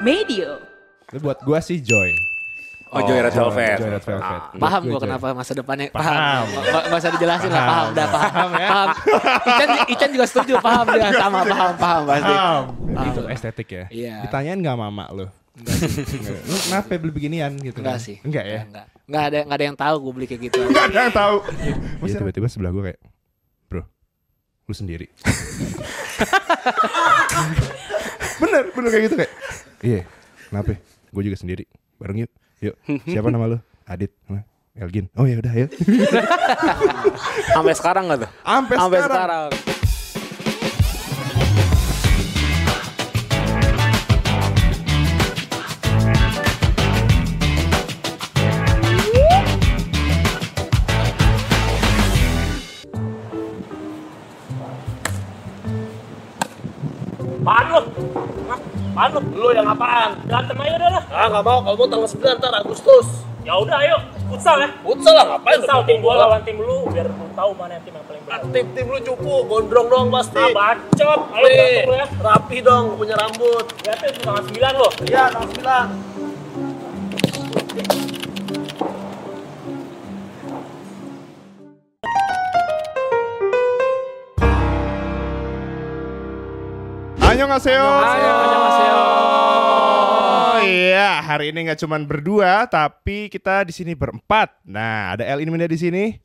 [0.00, 0.64] Medio.
[1.12, 2.16] Itu buat gua sih Joy.
[2.90, 3.78] Oh, Joy Red Velvet.
[3.78, 4.40] Joy Red Velvet.
[4.42, 6.42] Ah, paham gua gue kenapa masa depannya Paham.
[6.90, 8.32] nggak usah dijelasin lah paham, udah paham.
[8.34, 8.66] Paham ya?
[8.66, 8.88] Paham.
[9.46, 12.32] Ican, Ican juga setuju paham dia sama paham paham pasti.
[12.34, 12.62] Paham.
[12.90, 13.10] Paham.
[13.14, 13.84] Itu estetik ya.
[13.94, 14.26] Iya.
[14.26, 15.30] Ditanyain nggak mama lu?
[15.54, 16.42] Enggak.
[16.50, 17.78] Lu kenapa beli beginian gitu?
[17.78, 18.02] Enggak kan?
[18.02, 18.16] sih.
[18.26, 18.66] Enggak ya?
[18.66, 18.86] Enggak.
[19.06, 20.58] Enggak ada enggak ada yang tahu gue beli kayak gitu.
[20.66, 21.36] Enggak ada yang tahu.
[22.06, 22.98] Iya tiba-tiba sebelah gua kayak,
[23.70, 23.82] bro,
[24.66, 25.06] lu sendiri.
[28.80, 29.32] bener, kayak gitu kayak.
[29.84, 30.00] Iya,
[30.48, 30.72] kenapa?
[31.12, 31.64] Gue juga sendiri.
[32.00, 32.32] Bareng yuk.
[32.64, 32.74] Yuk.
[33.04, 33.58] Siapa nama lu?
[33.84, 34.12] Adit.
[34.80, 35.12] Elgin.
[35.18, 35.66] Oh ya udah ya.
[37.56, 38.30] Sampai sekarang nggak tuh?
[38.40, 39.50] Sampai Sampai sekarang.
[39.52, 39.70] sekarang.
[57.40, 57.82] Apaan lu?
[58.90, 59.48] Apaan lu?
[59.54, 60.10] Yang apaan?
[60.26, 61.04] Berantem aja udah lah.
[61.14, 63.06] Ah nggak mau, kalau mau tanggal 9 ntar Agustus.
[63.40, 63.96] Ya udah ayo,
[64.28, 64.68] futsal ya.
[64.84, 65.62] Futsal lah ngapain?
[65.62, 68.40] Futsal tim gua lawan tim lu biar lu tahu mana yang tim yang paling benar.
[68.50, 70.42] Tim tim lu cupu, gondrong dong pasti.
[70.42, 71.20] Ah bacot.
[71.38, 72.06] Ayo berantem lu ya.
[72.18, 73.64] Rapi dong, punya rambut.
[73.86, 74.88] Ya tuh tanggal 9 lo.
[75.06, 75.88] Iya, tanggal
[77.70, 78.09] 9.
[87.40, 87.80] Annyeonghaseyo.
[87.88, 89.00] Annyeonghaseyo.
[89.00, 94.60] Oh iya, hari ini nggak cuman berdua, tapi kita di sini berempat.
[94.68, 96.20] Nah, ada El Iniminda di sini.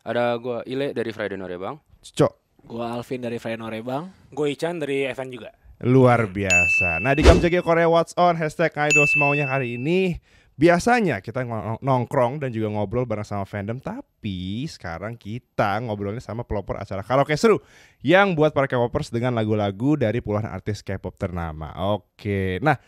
[0.00, 1.76] Ada gua Ile dari Friday Norebang.
[2.00, 2.32] Cok,
[2.64, 4.08] Gua Alvin dari Freno Rebang.
[4.32, 5.52] Gue Ican dari Evan juga.
[5.84, 6.96] luar biasa.
[6.96, 10.16] Nah, di Kamjagi Korea What's On, hashtag Idol Semaunya hari ini,
[10.54, 11.42] biasanya kita
[11.82, 17.34] nongkrong dan juga ngobrol bareng sama fandom, tapi sekarang kita ngobrolnya sama pelopor acara karaoke
[17.34, 17.58] seru
[18.00, 21.74] yang buat para K-popers dengan lagu-lagu dari puluhan artis K-pop ternama.
[21.98, 22.78] Oke, nah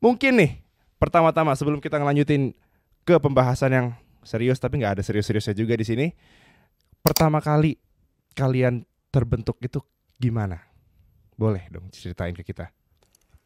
[0.00, 0.52] mungkin nih
[0.96, 2.56] pertama-tama sebelum kita ngelanjutin
[3.02, 3.86] ke pembahasan yang
[4.22, 6.06] serius tapi nggak ada serius-seriusnya juga di sini.
[7.02, 7.76] Pertama kali
[8.32, 9.82] kalian terbentuk itu
[10.16, 10.62] gimana?
[11.34, 12.70] Boleh dong ceritain ke kita.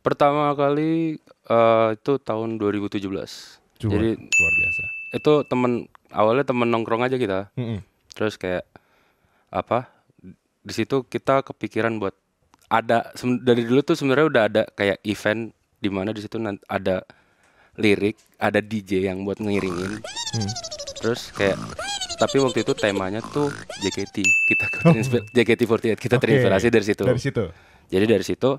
[0.07, 1.19] Pertama kali
[1.51, 3.03] eh, itu tahun 2017.
[3.03, 4.83] Coba, Jadi luar biasa.
[5.19, 5.73] itu temen
[6.15, 7.51] awalnya temen nongkrong aja kita.
[7.59, 7.83] Mm-mm.
[8.15, 8.63] Terus kayak
[9.51, 9.91] apa?
[10.63, 12.15] Di situ kita kepikiran buat
[12.71, 13.11] ada
[13.43, 15.51] dari dulu tuh sebenarnya udah ada kayak event
[15.83, 17.03] di mana di situ ada
[17.79, 20.01] lirik, ada DJ yang buat ngiringin.
[20.01, 20.51] Hmm.
[21.03, 21.59] Terus kayak
[22.17, 23.53] tapi waktu itu temanya tuh
[23.85, 24.17] JKT.
[24.25, 27.05] Kita terinspir- JKT48 kita Oke, terinspirasi dari situ.
[27.05, 27.45] Dari situ.
[27.93, 28.51] Jadi dari situ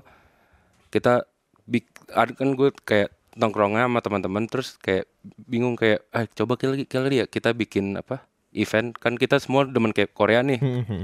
[0.88, 1.26] kita
[1.68, 5.04] bik ada kan gue kayak nongkrongnya sama teman-teman terus kayak
[5.44, 9.92] bingung kayak ah coba kali kali ya kita bikin apa event kan kita semua demen
[9.92, 11.02] kayak Korea nih Mm-hmm.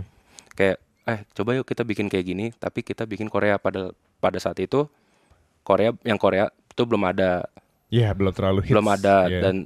[0.53, 4.57] kayak eh coba yuk kita bikin kayak gini tapi kita bikin Korea pada pada saat
[4.59, 4.89] itu
[5.61, 7.45] Korea yang Korea itu belum ada
[7.87, 8.73] Iya, belum terlalu hits.
[8.73, 9.41] belum ada Iya.
[9.41, 9.57] dan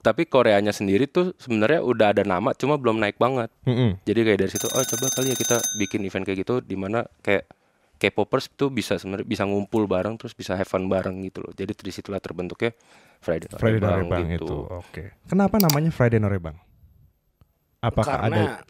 [0.00, 4.00] tapi Koreanya sendiri tuh sebenarnya udah ada nama cuma belum naik banget Mm-mm.
[4.02, 7.04] jadi kayak dari situ oh coba kali ya kita bikin event kayak gitu di mana
[7.20, 7.44] kayak
[7.98, 11.50] K-popers tuh bisa sebenarnya bisa ngumpul bareng terus bisa have fun bareng gitu loh.
[11.50, 12.70] Jadi dari situlah terbentuknya
[13.18, 14.44] Friday Norebang Friday Norebang gitu.
[14.46, 14.56] itu.
[14.70, 15.04] Oke.
[15.26, 16.56] Kenapa namanya Friday Norebang?
[17.82, 18.66] Apakah karena ada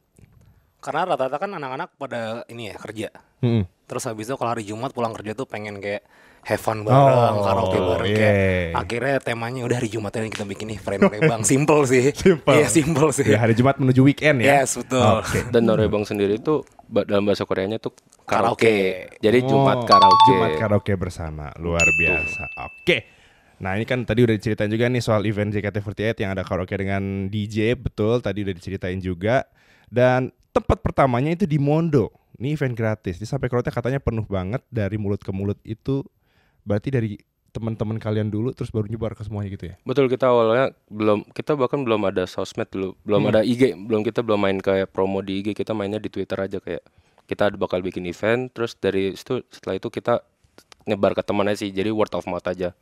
[0.78, 3.09] karena rata-rata kan anak-anak pada ini ya kerja.
[3.44, 3.67] Mm-mm.
[3.84, 6.06] Terus habis itu kalau hari Jumat pulang kerja tuh pengen kayak
[6.44, 8.72] have fun bareng, Oh, karaoke bareng kayak yeah.
[8.72, 11.43] akhirnya temanya udah hari Jumat ini kita bikin nih Friend Bang.
[11.50, 12.10] Simple sih.
[12.10, 12.54] Simple.
[12.54, 13.26] Iya, simple sih.
[13.26, 14.60] Ya, hari Jumat menuju weekend ya.
[14.60, 15.03] Yes, betul.
[15.21, 15.44] Oke.
[15.49, 18.65] Dan Norebang sendiri tuh ba- dalam bahasa Koreanya tuh karaoke.
[18.65, 18.76] Karaoke.
[19.19, 20.28] Jadi Jumat Oh, karaoke.
[20.28, 21.50] Jumat karaoke bersama.
[21.56, 22.43] Luar biasa.
[22.65, 22.97] Oke.
[23.59, 27.26] Nah, ini kan tadi udah diceritain juga nih soal event JKT48 yang ada karaoke dengan
[27.26, 28.19] DJ, betul.
[28.19, 29.43] Tadi udah diceritain juga.
[29.87, 32.15] Dan tempat pertamanya itu di Mondo.
[32.38, 33.19] Ini event gratis.
[33.19, 36.06] Di sampai crowdnya katanya penuh banget dari mulut ke mulut itu
[36.62, 37.10] berarti dari
[37.48, 39.74] teman-teman kalian dulu terus baru nyebar ke semuanya gitu ya.
[39.82, 43.30] Betul kita awalnya belum kita bahkan belum ada sosmed dulu, belum Hmm.
[43.30, 46.60] ada IG, belum kita belum main kayak promo di IG, kita mainnya di Twitter aja
[46.60, 46.84] kayak
[47.24, 50.22] kita bakal bikin event terus dari situ setelah itu kita
[50.84, 51.69] nyebar ke temannya sih.
[51.69, 52.72] Jadi word of mouth aja.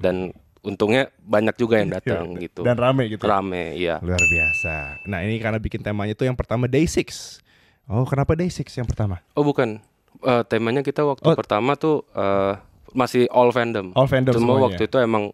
[0.00, 2.64] Dan untungnya banyak juga yang datang gitu.
[2.64, 3.22] Dan rame gitu.
[3.22, 4.00] Rame, iya.
[4.00, 5.04] Luar biasa.
[5.04, 7.40] Nah, ini karena bikin temanya itu yang pertama Day 6.
[7.86, 9.20] Oh, kenapa Day 6 yang pertama?
[9.34, 9.80] Oh bukan,
[10.20, 11.32] Eh, temanya kita waktu Oh.
[11.32, 12.52] pertama tuh eh,
[12.92, 13.92] masih all fandom.
[13.94, 14.64] All fandom Cuma semuanya.
[14.70, 15.24] waktu itu emang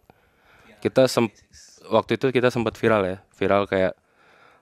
[0.80, 1.26] kita sem
[1.90, 3.92] waktu itu kita sempat viral ya, viral kayak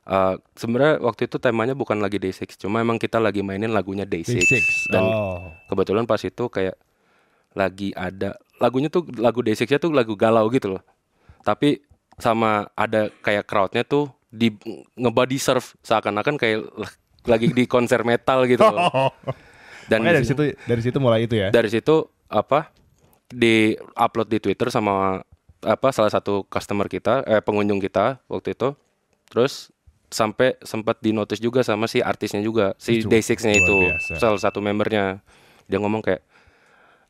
[0.09, 4.05] eh, sebenarnya waktu itu temanya bukan lagi Day 6, cuma emang kita lagi mainin lagunya
[4.05, 4.37] Day 6.
[4.45, 4.93] Day 6.
[4.93, 5.53] Dan oh.
[5.69, 6.77] kebetulan pas itu kayak
[7.55, 10.83] lagi ada lagunya tuh lagu Day 6 nya tuh lagu galau gitu loh.
[11.45, 11.85] Tapi
[12.17, 14.55] sama ada kayak crowdnya tuh di
[14.99, 16.67] ngebody surf seakan-akan kayak
[17.31, 18.91] lagi di konser metal gitu loh.
[19.91, 21.53] Dan Makanya dari situ dari situ mulai itu ya.
[21.53, 22.73] dari situ apa
[23.31, 25.23] di upload di Twitter sama
[25.65, 28.77] apa salah satu customer kita eh pengunjung kita waktu itu
[29.33, 29.73] terus
[30.13, 34.13] sampai sempat di notice juga sama si artisnya juga si Itu Day6-nya luar itu biasa.
[34.21, 35.25] salah satu membernya
[35.67, 36.23] dia ngomong kayak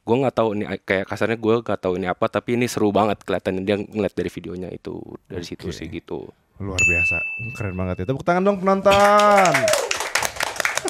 [0.05, 3.21] gue nggak tahu ini kayak kasarnya gue nggak tahu ini apa tapi ini seru banget
[3.27, 5.77] kelihatannya dia ngeliat dari videonya itu dari situ Oke.
[5.77, 6.31] sih gitu
[6.63, 7.19] Luar biasa.
[7.59, 8.05] Keren banget ya.
[8.07, 9.53] Tepuk tangan dong penonton.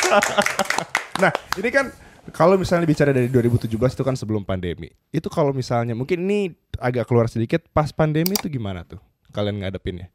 [1.22, 1.88] nah, ini kan
[2.32, 4.88] kalau misalnya bicara dari 2017 itu kan sebelum pandemi.
[5.12, 9.02] Itu kalau misalnya mungkin ini agak keluar sedikit pas pandemi itu gimana tuh?
[9.34, 10.08] Kalian ngadepinnya?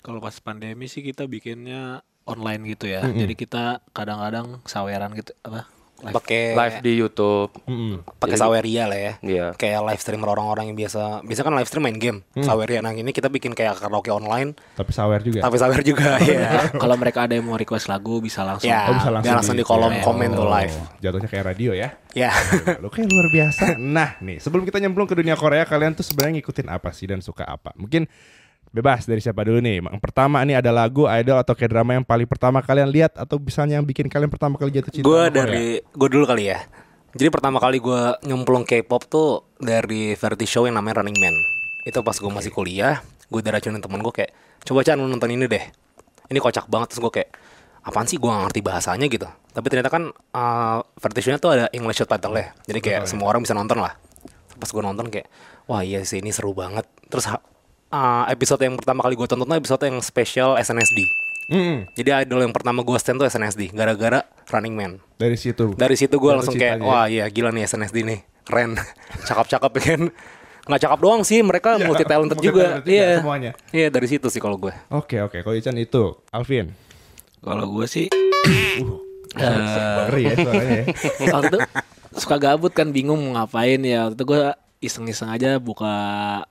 [0.00, 3.02] Kalau pas pandemi sih kita bikinnya online gitu ya.
[3.04, 5.68] Jadi kita kadang-kadang saweran gitu apa?
[6.04, 8.02] Pakai live di YouTube Mm-mm.
[8.16, 9.12] pakai Saweria lah ya.
[9.18, 9.46] Iya.
[9.54, 12.26] Kayak live streamer orang-orang yang biasa biasa kan live stream main game.
[12.34, 15.40] Saweria nah ini kita bikin kayak karaoke online Tapi sawer juga.
[15.40, 16.66] tapi sawer juga ya.
[16.82, 18.66] Kalau mereka ada yang mau request lagu bisa langsung.
[18.66, 20.02] Ya, Oh, bisa langsung biar langsung di- di kolom Oh.
[20.02, 20.74] komen tuh live.
[20.98, 21.88] Jatuhnya kayak radio ya.
[22.12, 22.32] Ya.
[22.78, 23.76] Lo kayak luar biasa.
[23.76, 27.20] Nah, nih sebelum kita nyemplung ke dunia Korea, kalian tuh sebenarnya ngikutin apa sih dan
[27.20, 27.70] suka apa?
[27.74, 28.04] Mungkin
[28.72, 29.84] bebas dari siapa dulu nih.
[29.84, 33.36] Yang pertama nih ada lagu, idol atau kayak drama yang paling pertama kalian lihat atau
[33.36, 35.06] misalnya yang bikin kalian pertama kali jatuh cinta.
[35.06, 36.58] gue dari gue dulu kali ya.
[37.12, 41.36] Jadi pertama kali gue nyemplung K-pop tuh dari variety show yang namanya Running Man.
[41.84, 44.32] Itu pas gue masih kuliah, gue udah racunin temen gue kayak,
[44.64, 45.64] coba Chan lu nonton ini deh.
[46.32, 47.28] Ini kocak banget terus gue kayak,
[47.84, 49.28] apaan sih gue gak ngerti bahasanya gitu.
[49.28, 52.56] Tapi ternyata kan uh, variety show-nya tuh ada English subtitle ya.
[52.64, 53.92] Jadi kayak semua orang bisa nonton lah.
[54.56, 55.28] Pas gue nonton kayak,
[55.68, 56.88] wah iya sih ini seru banget.
[57.12, 57.28] Terus
[57.92, 60.98] uh, episode yang pertama kali gue tonton tuh episode yang spesial SNSD.
[61.52, 61.84] Mm-mm.
[61.92, 64.92] Jadi idol yang pertama gue stand tuh SNSD gara-gara Running Man.
[65.14, 65.74] Dari situ.
[65.74, 68.74] Dari situ gue langsung kayak wah iya gila nih SNSD nih keren
[69.28, 70.02] cakep-cakep ya kan
[70.62, 73.50] nggak cakep doang sih mereka Ya, multi talented juga iya semuanya.
[73.74, 76.70] iya dari situ sih kalau gue Oke oke, kalau Ican itu, Alvin.
[77.42, 78.06] Kalau gue sih
[79.32, 80.84] Ngeri ya suaranya ya.
[81.34, 81.58] waktu itu
[82.14, 84.06] suka gabut kan bingung mau ngapain ya.
[84.06, 84.42] Waktu itu gue
[84.82, 85.94] iseng-iseng aja buka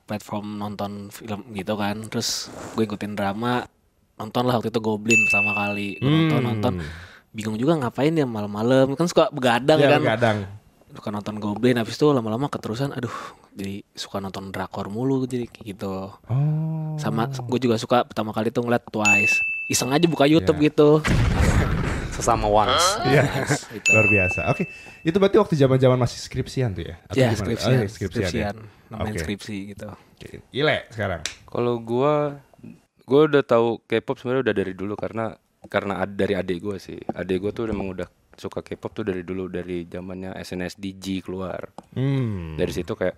[0.02, 2.00] platform nonton film gitu kan.
[2.04, 3.68] Terus gue ikutin drama
[4.14, 5.96] nonton lah waktu itu Goblin pertama kali.
[5.96, 6.48] Gue nonton Hmm.
[6.48, 6.74] nonton
[7.30, 10.00] bingung juga ngapain ya malam-malam kan suka begadang Ya, kan.
[10.00, 10.38] begadang.
[10.90, 13.12] Suka nonton Goblin habis itu lama-lama keterusan aduh
[13.50, 16.12] jadi suka nonton drakor mulu jadi kayak gitu.
[16.22, 16.96] Oh.
[16.96, 19.36] Sama gue juga suka pertama kali tuh ngeliat Twice.
[19.66, 20.68] Iseng aja buka YouTube Ya.
[20.68, 21.00] gitu.
[22.12, 23.24] sesama ones Iya.
[23.88, 24.40] Luar biasa.
[24.48, 24.68] Oke,
[25.00, 26.96] itu berarti waktu zaman-zaman masih skripsian tuh ya?
[27.04, 27.40] Atau Ya, gimana?
[27.40, 28.22] skripsian, Oh, skripsian.
[28.22, 28.28] ya.
[28.28, 28.54] skripsian,
[28.88, 29.20] namanya Oke.
[29.20, 29.86] skripsi gitu.
[29.88, 30.28] Oke.
[30.50, 31.20] Ile sekarang.
[31.44, 32.14] Kalau gua
[33.02, 35.34] gua udah tahu K-pop sebenarnya udah dari dulu karena
[35.66, 37.00] karena ad- dari adik gua sih.
[37.08, 41.72] Adik gua tuh emang udah suka K-pop tuh dari dulu dari zamannya SNSD G keluar.
[41.92, 42.54] Hmm.
[42.54, 43.16] Dari situ kayak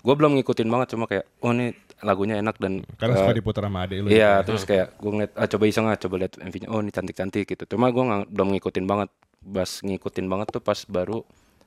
[0.00, 1.74] gua belum ngikutin banget cuma kayak oh ini
[2.04, 4.06] lagunya enak dan Karena eh, suka diputar sama adik lu.
[4.08, 4.44] Iya, ya?
[4.44, 7.64] terus kayak gue ngeliat, ah coba iseng ah, coba lihat MV-nya, oh ini cantik-cantik gitu.
[7.64, 9.10] Cuma gue nggak belum ngikutin banget,
[9.40, 11.24] pas ngikutin banget tuh pas baru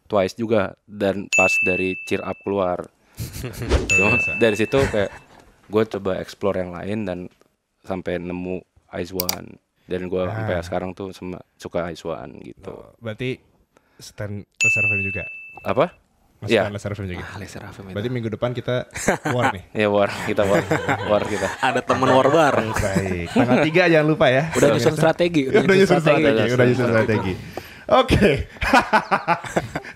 [0.10, 2.90] Twice juga dan pas dari Cheer Up keluar.
[3.94, 5.14] Cuma dari situ kayak
[5.70, 7.20] gue coba explore yang lain dan
[7.86, 8.58] sampai nemu
[8.98, 10.34] Ice One dan gue Ah.
[10.34, 12.74] sampai sekarang tuh sama suka Ice One gitu.
[12.98, 13.38] Berarti
[14.02, 15.30] stand reserve juga.
[15.62, 15.94] Apa?
[16.40, 16.62] Masih Iya.
[16.72, 17.26] stand reserve juga.
[17.28, 17.92] Ah, Laser Raffi itu.
[17.92, 18.76] Berarti minggu depan kita
[19.36, 19.64] war nih.
[19.84, 20.64] Ya war kita war
[21.12, 21.48] war kita.
[21.68, 23.28] ada temen war bareng Baik.
[23.36, 24.48] Tanggal 3 jangan lupa ya.
[24.56, 26.54] Udah nyusun strategi, udah nyusun strategi, strategi.
[26.56, 27.34] udah nyusun strategi.
[27.90, 28.32] Oke.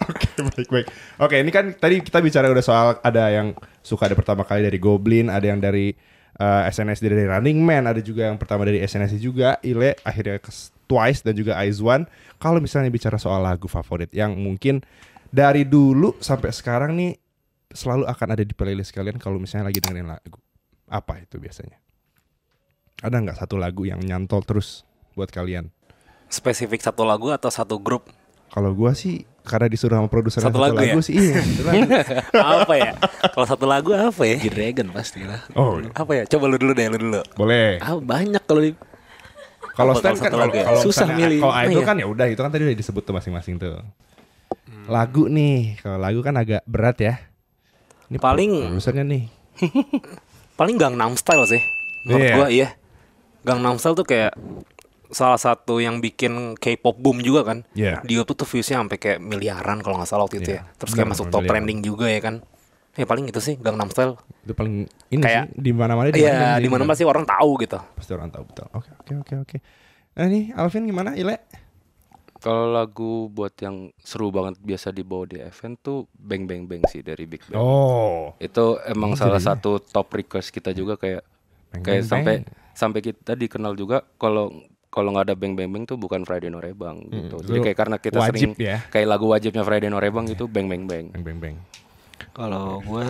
[0.10, 0.88] Oke, baik baik.
[1.22, 4.82] Oke, ini kan tadi kita bicara udah soal ada yang suka ada pertama kali dari
[4.82, 5.94] Goblin, ada yang dari
[6.42, 10.50] eh, SNSD dari Running Man, ada juga yang pertama dari SNSD juga, Ile akhirnya ke
[10.90, 12.10] Twice dan juga One.
[12.42, 14.82] Kalau misalnya bicara soal lagu favorit yang mungkin
[15.34, 17.18] dari dulu sampai sekarang nih
[17.74, 20.38] selalu akan ada di playlist kalian kalau misalnya lagi dengerin lagu.
[20.86, 21.82] Apa itu biasanya?
[23.02, 25.74] Ada nggak satu lagu yang nyantol terus buat kalian?
[26.26, 28.10] spesifik satu lagu atau satu grup
[28.50, 30.98] Kalau gua sih karena disuruh sama produser Satu lagu ya?
[30.98, 31.90] sih iya satu lagu.
[32.58, 32.92] apa ya
[33.30, 35.46] kalau satu lagu apa ya G-Dragon pasti lah.
[35.54, 37.78] Oh, apa ya coba lu dulu deh lu dulu boleh.
[37.78, 38.74] Ah, banyak kalau di
[39.74, 40.66] Kalau stand kalau kan satu kalau lagu ya?
[40.82, 41.40] Susah milih.
[41.42, 41.86] Kalau idol Iya.
[41.86, 43.78] kan ya udah itu kan tadi udah disebut tuh masing-masing tuh.
[44.86, 47.14] Lagu nih, kalau lagu kan agak berat ya.
[48.08, 49.24] Ini Paling- produsernya nih.
[50.54, 51.62] paling Gangnam Style sih
[52.04, 52.36] menurut Iya.
[52.36, 52.68] gua iya
[53.42, 54.34] Gangnam Style tuh kayak
[55.10, 58.02] salah satu yang bikin K-pop boom juga kan Iya.
[58.02, 60.62] di YouTube tuh viewsnya sampai kayak miliaran kalau nggak salah waktu itu Iya.
[60.62, 61.66] ya terus kayak masuk top miliaran.
[61.66, 62.42] trending juga ya kan
[62.94, 66.58] ya paling itu sih Gangnam Style Itu paling ini Kayak- sih di mana-mana di Iya,
[66.58, 67.78] di mana pasti orang tahu gitu.
[67.94, 68.66] pasti orang tahu betul.
[68.72, 69.58] Oke, oke, oke, oke.
[70.14, 71.42] Nah, ini Alvin gimana, Ile?
[72.44, 77.00] Kalau lagu buat yang seru banget biasa dibawa di event tuh Bang Bang Bang sih
[77.00, 77.56] dari Big Bang.
[77.56, 78.36] Oh.
[78.38, 81.24] Itu emang Oh, salah satu top request kita juga kayak
[81.72, 82.52] Bang kayak Bang sampai Bang.
[82.74, 84.52] sampai kita dikenal juga kalau
[84.90, 87.40] kalau nggak ada Bang Bang Bang tuh bukan Friday Norebang gitu.
[87.40, 88.78] Hmm, Jadi itu kayak karena kita wajib sering ya.
[88.90, 91.10] kayak lagu wajibnya Friday Norebang itu Bang Bang Bang.
[91.10, 91.58] Bang bang bang.
[92.30, 93.04] Kalau gue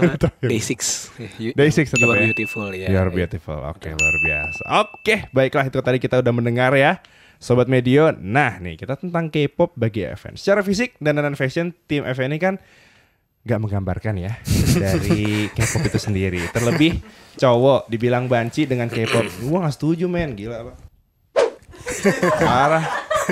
[0.43, 1.09] Day Six.
[1.39, 2.25] You- Day Six You are ya?
[2.27, 2.87] beautiful ya.
[2.87, 3.55] You are beautiful.
[3.65, 4.61] Oke, luar biasa.
[4.83, 6.99] Oke, baiklah itu tadi kita udah mendengar ya.
[7.43, 10.39] Sobat Medio, nah nih kita tentang K-pop bagi FN.
[10.39, 12.55] Secara fisik dan dan fashion, tim FN ini kan
[13.43, 14.39] nggak menggambarkan ya
[14.87, 16.39] dari K-pop itu sendiri.
[16.55, 17.03] Terlebih
[17.35, 19.27] cowok dibilang banci dengan K-pop.
[19.43, 20.73] Gua nggak setuju men, gila apa?
[22.39, 22.85] Parah.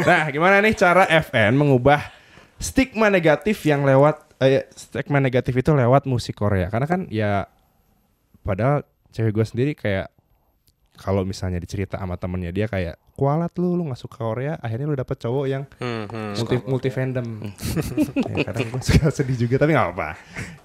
[0.04, 2.12] Nah, gimana nih cara FN mengubah
[2.60, 6.68] stigma negatif yang lewat eh, stigma negatif itu lewat musik Korea?
[6.68, 7.48] Karena kan ya
[8.44, 8.84] padahal
[9.16, 10.12] cewek gue sendiri kayak
[11.02, 14.54] kalau misalnya dicerita sama temennya dia kayak kualat lu lu nggak suka Korea.
[14.62, 16.32] Akhirnya lu dapet cowok yang Hmm, hmm.
[16.38, 17.28] multi multi fandom
[18.30, 20.10] ya, kadang gue suka sedih juga tapi nggak apa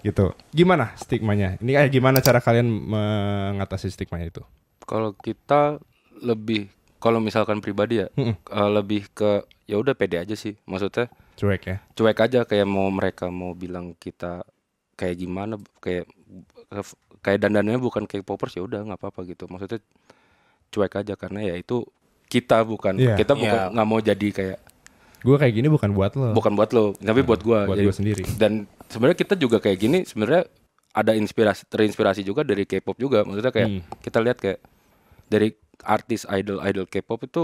[0.05, 0.37] gitu.
[0.52, 1.57] Gimana stigmanya?
[1.59, 4.43] Ini kayak gimana cara kalian mengatasi stigmanya itu?
[4.85, 5.81] Kalau kita
[6.23, 8.37] lebih kalau misalkan pribadi ya Mm-mm.
[8.37, 10.55] eh, lebih ke ya udah pede aja sih.
[10.69, 11.76] Maksudnya cuek ya?
[11.93, 14.45] cuek aja kayak mau mereka mau bilang kita
[14.97, 16.09] kayak gimana kayak
[17.21, 19.45] kayak dandannya bukan kayak popers ya udah nggak apa-apa gitu.
[19.50, 19.83] Maksudnya
[20.68, 21.87] cuek aja karena ya itu
[22.26, 23.14] kita bukan Iya.
[23.14, 23.73] kita bukan Iya.
[23.73, 24.58] nggak mau jadi kayak
[25.18, 28.23] gue kayak gini bukan buat lo bukan buat lo tapi buat gua buat gue sendiri
[28.37, 28.52] dan
[28.87, 30.46] sebenarnya kita juga kayak gini sebenarnya
[30.92, 33.82] ada inspirasi terinspirasi juga dari K-pop juga maksudnya kayak Hmm.
[34.00, 34.58] kita lihat kayak
[35.26, 35.50] dari
[35.82, 37.42] artis idol idol K-pop itu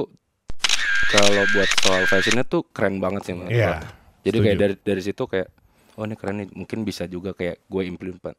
[1.09, 3.89] kalau buat soal fashionnya tuh keren banget sih menurut Iya, gua.
[4.23, 4.45] jadi setuju.
[4.45, 5.49] kayak dari dari situ kayak
[5.93, 7.83] oh ini keren nih mungkin bisa juga kayak gue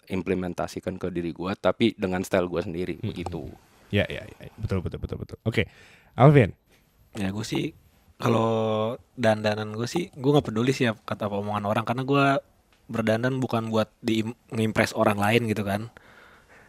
[0.10, 3.10] implementasikan ke diri gua tapi dengan style gua sendiri Hmm.
[3.10, 3.46] begitu
[3.94, 5.64] ya ya ya betul betul betul betul oke
[6.16, 6.50] Alvin
[7.14, 7.78] Ya gue sih
[8.18, 8.50] kalau
[9.14, 12.26] dandanan gue sih gue nggak peduli sih ya kata apa omongan orang karena gue
[12.84, 15.94] berdandan bukan buat di ngimpress orang lain gitu kan.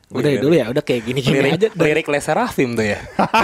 [0.05, 1.73] Gue dari dulu ya udah kayak gini gini aja.
[1.73, 3.01] Lirik, lirik Les Seraphim tuh ya.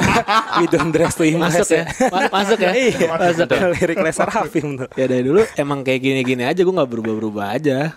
[0.60, 2.70] We don't dress to impress Masuk ya, Ma- masuk ya.
[2.76, 3.60] Iya, Masuk ya.
[3.72, 4.88] lirik Les Seraphim tuh.
[4.92, 7.96] Ya dari dulu emang kayak gini-gini aja gue nggak berubah-berubah aja.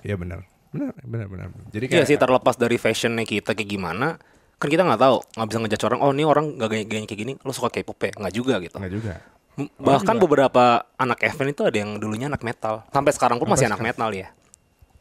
[0.00, 4.22] ya benar benar benar benar jadi Iya kayak sih terlepas dari fashionnya kita kayak gimana,
[4.56, 6.00] kan kita nggak tahu, nggak bisa ngejudge orang.
[6.00, 8.12] Oh ini orang nggak gaya gaya kayak gini, lo suka K-pop ya?
[8.16, 8.76] Nggak juga gitu.
[8.76, 9.12] nggak juga
[9.56, 10.64] M- Bahkan beberapa
[10.96, 14.28] anak event itu ada yang dulunya anak metal, sampai sekarang pun masih anak metal ya.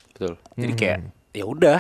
[0.10, 0.98] betul Jadi kayak
[1.32, 1.80] ya udah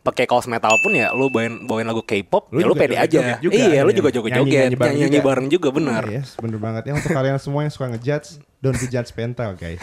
[0.00, 2.96] pakai kaos metal pun ya lu bawain bawain lagu K-pop Lu ya lu juga pede
[2.96, 3.40] aja.
[3.40, 3.96] juga, iya, lu iya.
[3.96, 5.26] juga joget-joget, Nyanyi-nyanyi bareng nyanyi juga.
[5.26, 6.02] bareng juga benar.
[6.02, 8.28] Ah, yes, bener banget ya untuk kalian semua yang suka ngejudge,
[8.58, 9.80] don't be judge pental guys.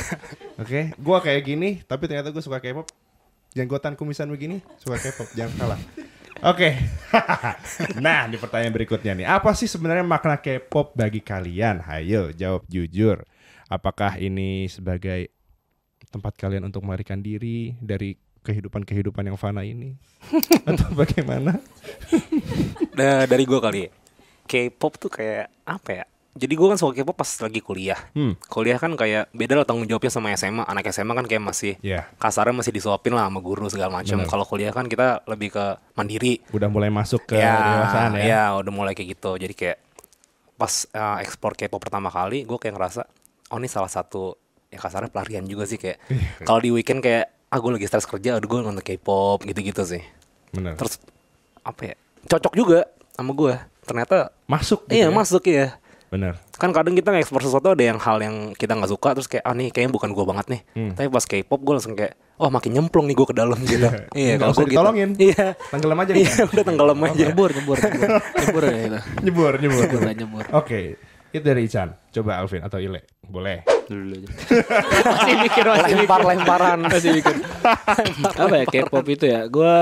[0.57, 2.85] Oke, gua kayak gini, tapi ternyata gue suka K-pop.
[3.51, 5.79] Janggotan kumisan begini, suka K-pop, jangan salah.
[6.39, 6.73] Oke,
[8.05, 11.83] nah di pertanyaan berikutnya nih, apa sih sebenarnya makna K-pop bagi kalian?
[11.83, 13.27] Hayo jawab jujur.
[13.67, 15.27] Apakah ini sebagai
[16.09, 19.93] tempat kalian untuk melarikan diri dari kehidupan-kehidupan yang fana ini,
[20.69, 21.61] atau bagaimana?
[22.97, 23.91] Da- dari gua kali ya.
[24.49, 26.05] K-pop tuh kayak apa ya?
[26.31, 27.99] Jadi gua kan suka K-pop pas lagi kuliah.
[28.15, 28.39] Hmm.
[28.47, 30.63] Kuliah kan kayak beda lah tanggung jawabnya sama SMA.
[30.63, 34.23] Anak SMA kan kayak masih Ya, kasarnya masih disuapin lah sama guru segala macam.
[34.23, 35.65] Kalau kuliah kan kita lebih ke
[35.99, 36.39] mandiri.
[36.55, 38.23] udah mulai masuk ke ya, dewasaan ya.
[38.23, 39.35] ya udah mulai kayak gitu.
[39.35, 39.77] Jadi kayak
[40.55, 43.01] pas uh, ekspor K-pop pertama kali, gue kayak ngerasa,
[43.49, 44.37] oh ini salah satu
[44.71, 45.99] ya kasarnya pelarian juga sih kayak.
[46.07, 46.45] Iya.
[46.47, 50.05] Kalau di weekend kayak, ah gue lagi stres kerja, aduh gue nonton K-pop gitu-gitu sih.
[50.55, 50.77] Bener.
[50.77, 51.01] Terus
[51.65, 51.95] apa ya?
[52.29, 52.79] Cocok juga
[53.17, 53.53] sama gue.
[53.81, 55.11] Ternyata masuk gitu iya ya?
[55.11, 55.80] masuk ya.
[56.11, 56.35] Bener.
[56.59, 59.55] Kan kadang kita ngekspor sesuatu ada yang hal yang kita nggak suka terus kayak ah
[59.55, 60.61] nih kayaknya bukan gue banget nih.
[60.75, 60.91] Hmm.
[60.91, 63.87] Tapi pas K-pop gue langsung kayak oh makin nyemplung nih gue ke dalam gitu.
[64.11, 64.75] iya, Nggak kalau usah gue gitu.
[64.75, 65.09] ditolongin.
[65.15, 65.45] Iya.
[65.71, 66.19] Tenggelam aja nih.
[66.19, 67.15] Iya, udah tenggelam aja.
[67.15, 68.99] Nyebur, nyebur, nyebur, nyebur ya itu.
[69.23, 69.83] nyebur, nyebur.
[69.87, 70.43] Nyebur, nyebur.
[70.51, 70.79] Oke,
[71.31, 71.89] itu dari Ican.
[72.11, 73.07] Coba Alvin atau Ile.
[73.23, 73.63] Boleh.
[73.87, 74.27] dulu aja
[75.15, 76.03] Masih mikir, masih mikir.
[76.03, 76.79] Lempar-lemparan.
[76.91, 77.35] Masih mikir.
[78.35, 79.47] Apa ya K-pop itu ya?
[79.47, 79.73] Gue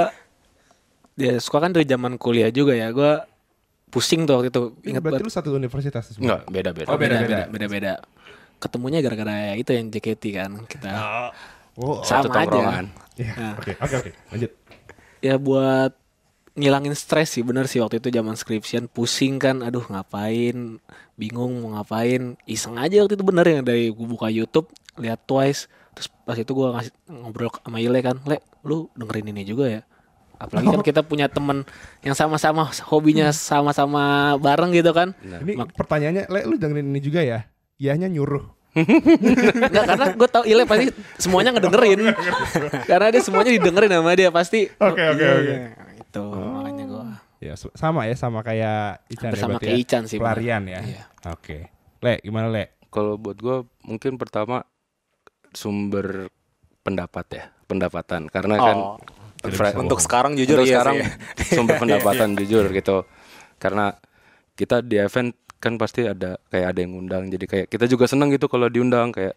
[1.17, 2.93] ya suka kan dari zaman kuliah juga ya.
[2.93, 3.17] Gue
[3.89, 4.61] pusing tuh waktu itu.
[4.85, 5.27] Ingat berarti banget.
[5.27, 6.23] lu satu universitas semua?
[6.23, 7.15] enggak beda beda Oh, beda.
[7.15, 7.93] beda, beda, beda, beda.
[8.57, 10.89] Ketemunya gara-gara itu yang JKT kan kita.
[11.73, 12.85] Oh, Satu Sama tongkrongan.
[12.87, 13.15] aja.
[13.15, 13.33] iya.
[13.33, 13.53] Nah.
[13.55, 14.11] Oke, oke, oke.
[14.29, 14.51] Lanjut.
[15.19, 15.91] Ya buat
[16.53, 20.75] ngilangin stres sih bener sih waktu itu zaman skripsian pusing kan aduh ngapain
[21.15, 25.71] bingung mau ngapain iseng aja waktu itu bener yang dari gue buka YouTube lihat Twice
[25.95, 26.67] terus pas itu gue
[27.07, 29.81] ngobrol sama Ile kan le lu dengerin ini juga ya
[30.39, 31.67] apalagi kan kita punya temen
[31.99, 34.01] yang sama-sama hobinya sama-sama
[34.35, 37.43] bareng gitu kan Ini pertanyaannya, Le, lu dengerin ini juga ya?
[37.75, 38.43] Ianya nyuruh.
[38.79, 42.13] Enggak karena gue tau Ile pasti semuanya ngedengerin
[42.85, 45.43] karena dia semuanya didengerin sama dia pasti Oke, oke, iya, oke.
[45.43, 45.57] iya.
[45.99, 47.03] itu makanya gue
[47.39, 49.81] Ya, sama ya, sama kayak Ican Hampir ya sama berarti kayak ya?
[49.81, 50.27] Ican sih, bener.
[50.27, 50.79] Pelarian ya.
[50.83, 51.03] Iya.
[51.31, 51.57] Oke.
[51.99, 52.63] Le, gimana Le?
[52.87, 54.67] Kalau buat gue mungkin pertama
[55.49, 56.27] sumber
[56.79, 58.97] pendapat ya pendapatan karena kan Oh.
[58.97, 59.17] Fra-
[59.77, 61.55] Untuk sekarang jujur untuk iya sekarang sih.
[61.57, 63.07] sumber pendapatan jujur gitu
[63.55, 63.95] karena
[64.53, 68.31] kita di event kan pasti ada kayak ada yang undang jadi kayak kita juga seneng
[68.31, 69.35] gitu kalau diundang kayak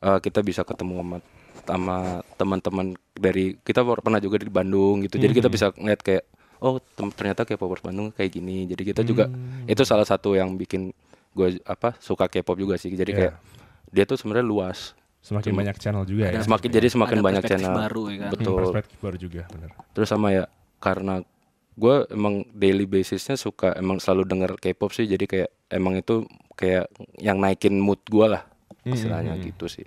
[0.00, 1.16] eh, kita bisa ketemu sama
[1.62, 1.96] sama
[2.34, 5.14] teman-teman dari kita pernah juga di Bandung gitu.
[5.14, 5.54] Jadi kita Hmm.
[5.54, 6.24] bisa ngeliat kayak
[6.58, 8.66] oh ternyata K-popers Bandung kayak gini.
[8.66, 9.66] Jadi kita juga Hmm.
[9.66, 10.90] itu salah satu yang bikin
[11.32, 12.90] gue apa suka K-pop juga sih.
[12.90, 13.18] Jadi Iya.
[13.18, 13.34] kayak
[13.88, 14.94] dia tuh sebenarnya luas.
[15.22, 16.42] Semakin banyak channel juga ya.
[16.42, 17.72] Semakin jadi semakin Ada banyak channel.
[17.78, 18.26] baru ya kan.
[18.26, 18.56] Hmm, Betul.
[18.58, 19.70] perspektif baru juga, benar.
[19.94, 20.44] Terus sama ya
[20.82, 21.22] karena
[21.72, 25.06] gue emang daily basisnya suka emang selalu denger K-pop sih.
[25.06, 28.44] Jadi kayak emang itu kayak yang naikin mood gue lah
[28.82, 29.86] Hmm, istilahnya gitu sih.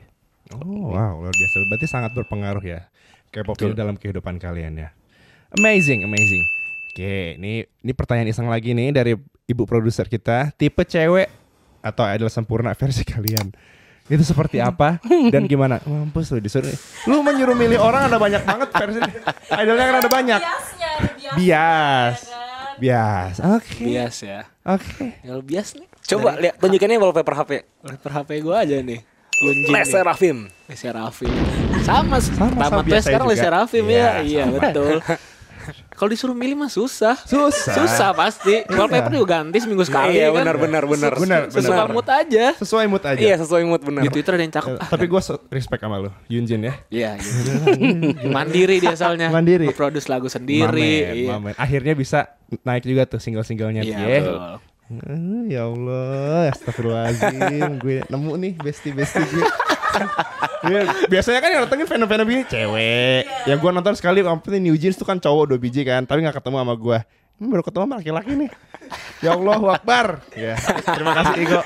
[0.56, 1.56] Oh, wow, luar biasa.
[1.68, 2.88] Berarti sangat berpengaruh ya
[3.28, 4.90] K-pop ini dalam kehidupan kalian ya.
[5.52, 6.44] Amazing, amazing.
[6.96, 10.56] Oke, ini ini pertanyaan iseng lagi nih dari ibu produser kita.
[10.56, 11.28] Tipe cewek
[11.84, 13.52] atau idol sempurna versi kalian
[14.06, 15.02] itu seperti apa
[15.34, 15.82] dan gimana?
[15.82, 16.70] Mampus lu disuruh.
[17.06, 19.00] Lu menyuruh milih orang ada banyak banget versi
[19.52, 20.42] idolnya kan ada banyak.
[20.42, 22.20] biasnya ada biasnya, Bias.
[22.22, 22.74] ya kan?
[22.76, 23.36] Bias.
[23.42, 23.74] Oke.
[23.82, 24.40] Bias ya.
[24.64, 25.06] Oke.
[25.20, 25.88] Kalau bias nih.
[26.06, 27.52] Coba lihat tunjukinnya wallpaper HP.
[27.82, 29.00] Per HP gue aja nih.
[29.36, 29.92] Yunjin Les nih.
[29.92, 30.38] Serafim.
[30.70, 31.32] Les Serafim.
[31.82, 33.46] Sama, Sama, biasa sekarang Les juga.
[33.50, 34.12] Serafim Iya, ya.
[34.22, 34.56] Iya, sama.
[34.62, 34.96] betul.
[35.96, 37.16] Kalau disuruh milih mah susah.
[37.24, 37.72] Susah.
[37.74, 38.68] Susah pasti.
[38.68, 40.44] Wallpaper juga ganti seminggu sekali Iya kan.
[40.44, 41.12] benar benar benar.
[41.16, 41.88] Benar, Sesuai benar.
[41.90, 42.46] mood aja.
[42.60, 43.18] Sesuai mood aja.
[43.18, 44.02] Iya sesuai mood benar.
[44.04, 44.76] Di Twitter ada yang cakep.
[44.76, 46.74] Ah, Tapi gue respect sama lu, Yunjin ya.
[46.88, 47.52] Iya, gitu.
[48.36, 49.32] Mandiri dia soalnya.
[49.32, 49.72] Mandiri.
[49.72, 51.08] Produce lagu sendiri.
[51.08, 51.30] Mamen, iya.
[51.32, 51.54] mamen.
[51.56, 54.08] Akhirnya bisa naik juga tuh single-singlenya Iya, dia.
[54.20, 54.40] betul.
[54.86, 59.50] Eh, ya Allah, astagfirullahaladzim Gue nemu nih bestie-bestie gue Iya,
[61.12, 65.06] Biasanya kan yang datengin fan-fan begini cewek Yang gue nonton sekali Sampai New Jeans tuh
[65.06, 66.98] kan cowok dua biji kan Tapi gak ketemu sama gue
[67.38, 68.52] Ini baru ketemu sama laki-laki nih
[69.22, 71.62] Ya Allah Akbar ya, Terima kasih Igo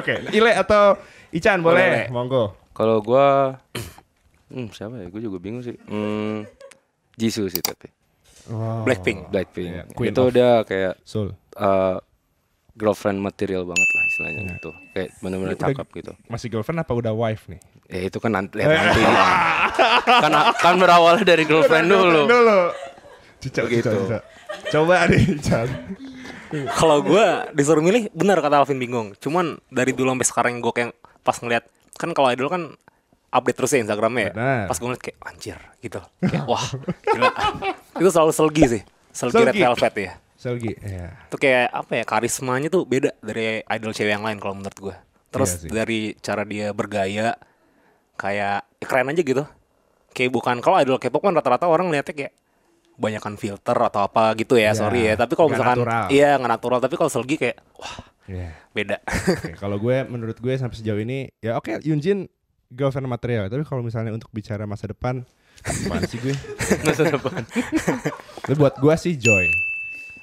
[0.00, 1.00] Oke Ile atau
[1.34, 2.06] Ican boleh, Boleh.
[2.12, 2.44] Monggo
[2.76, 3.56] Kalau gua
[4.52, 5.06] hmm, siapa ya?
[5.08, 5.74] Gue juga bingung sih.
[5.88, 6.44] Hmm,
[7.16, 7.88] Jisoo sih tapi.
[8.86, 9.32] Blackpink.
[9.32, 9.72] Blackpink.
[9.74, 11.98] Iya, Queen itu dia kayak Soul uh,
[12.76, 14.70] girlfriend material banget lah istilahnya gitu.
[14.92, 15.52] Kayak benar-benar.
[15.56, 16.12] Udah- cakep gitu.
[16.28, 17.60] Masih girlfriend apa udah wife nih?
[17.88, 19.00] Ya itu kan nanti lihat nanti.
[20.24, 22.28] kan kan berawal dari girlfriend dulu.
[22.28, 22.60] Dulu
[23.40, 23.88] Cica, Begitu.
[23.92, 24.18] cica, cica.
[24.72, 25.68] Coba deh Ican
[26.72, 29.12] Kalau gue disuruh milih benar kata Alvin bingung.
[29.18, 31.66] Cuman dari dulu sampai sekarang gue kayak pas ngeliat
[31.98, 32.62] kan kalau idol kan
[33.34, 34.32] update terus ya Instagramnya ya.
[34.32, 34.64] Benar.
[34.70, 36.00] Pas gue ngeliat kayak anjir gitu.
[36.22, 36.64] Kayak wah
[37.02, 37.30] gila.
[37.98, 38.82] Itu selalu selgi sih.
[39.12, 39.62] Selgi, Red Selgi.
[39.64, 40.12] Velvet ya.
[40.46, 41.10] Selgi ya.
[41.26, 44.96] Itu kayak apa ya karismanya tuh beda dari idol cewek yang lain kalau menurut gue.
[45.28, 45.68] Terus Iya sih.
[45.68, 47.34] dari cara dia bergaya
[48.14, 49.44] kayak ya keren aja gitu.
[50.10, 52.32] Kayak bukan kalau idol K-pop kan rata-rata orang lihatnya kayak
[52.96, 55.14] banyakan filter atau apa gitu Ya, ya, sorry ya.
[55.14, 56.06] Tapi kalau misalkan natural.
[56.08, 58.50] iya nggak natural, tapi kalau Selgi kayak wah Iya.
[58.72, 58.96] beda.
[59.04, 62.26] Oke, kalau gue menurut gue sampai sejauh ini ya oke Yunjin
[62.66, 65.22] girlfriend material tapi kalau misalnya untuk bicara masa depan
[65.62, 66.34] apaan sih gue
[66.86, 67.46] Masa depan.
[68.42, 69.46] Tapi buat gue sih Joy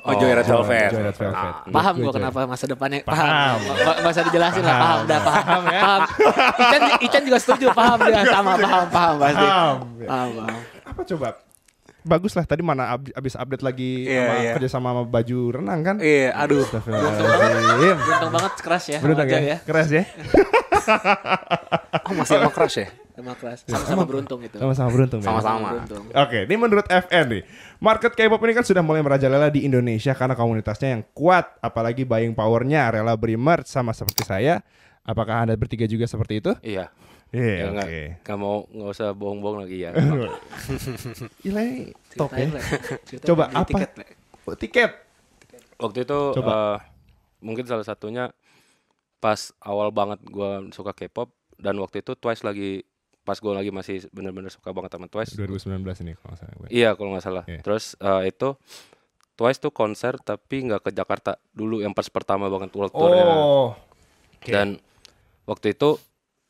[0.04, 0.89] Oh, Joy Red Joy, Velvet.
[0.89, 1.54] Joy Red Velvet.
[1.54, 3.56] Ah, Paham gue kenapa masa depannya Paham.
[3.63, 4.04] paham.
[4.04, 5.44] Usah dijelasin lah, paham, udah paham.
[5.44, 5.80] Paham ya?
[5.80, 6.02] Paham.
[6.60, 9.46] Ican, Ican juga setuju, paham dia sama paham, paham pasti.
[9.46, 9.76] Paham.
[10.04, 10.58] Paham, paham.
[10.84, 11.28] apa coba
[12.04, 14.52] bagus lah tadi mana ab- abis update lagi Iya, sama iya.
[14.54, 16.68] kerja sama sama baju renang kan Iya, aduh.
[16.68, 19.00] Astagfirullahaladzim Beruntung banget keras ya.
[19.00, 19.58] Beruntung ya?
[19.63, 20.04] Keras ya?
[22.04, 22.88] Oh, masih sama crush ya?
[23.13, 23.62] Sama keras.
[23.63, 24.58] Sama-sama beruntung itu.
[24.58, 25.28] Sama-sama beruntung ya?
[25.30, 25.69] Sama-sama.
[25.78, 26.04] Beruntung.
[26.10, 27.43] Oke, ini menurut FN nih.
[27.78, 32.34] Market K-pop ini kan sudah mulai merajalela di Indonesia karena komunitasnya yang kuat, apalagi buying
[32.34, 34.65] powernya rela beri merch sama seperti saya.
[35.04, 36.52] Apakah Anda bertiga juga seperti itu?
[36.62, 36.89] Iya.
[37.34, 37.73] Iya, Ya, oke.
[37.73, 37.88] nggak
[38.23, 39.91] nggak mau nggak usah bohong-bohong lagi ya.
[41.43, 42.45] Gila ini top ya.
[43.26, 43.65] Coba apa?
[43.67, 43.89] tiket.
[44.45, 44.91] Oh, tiket.
[45.78, 46.52] Waktu itu Coba.
[46.54, 46.78] eh,
[47.41, 48.30] mungkin salah satunya
[49.17, 52.86] pas awal banget gua suka K-pop dan waktu itu Twice lagi
[53.23, 55.33] pas gua lagi masih bener-bener suka banget sama Twice.
[55.39, 56.67] 2019 ini kalau nggak salah gue.
[56.69, 57.43] Iya kalau nggak salah.
[57.47, 57.59] Iya.
[57.63, 58.49] Terus eh, itu
[59.33, 63.25] Twice tuh konser tapi nggak ke Jakarta dulu yang pas pertama banget world tournya.
[63.25, 63.73] Oh.
[64.38, 64.51] Oke.
[64.51, 64.77] Dan
[65.47, 65.97] waktu itu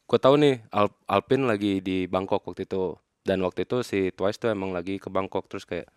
[0.09, 4.37] gue tahu nih Al- Alpin lagi di Bangkok waktu itu dan waktu itu si Twice
[4.37, 5.87] tuh emang lagi ke Bangkok terus kayak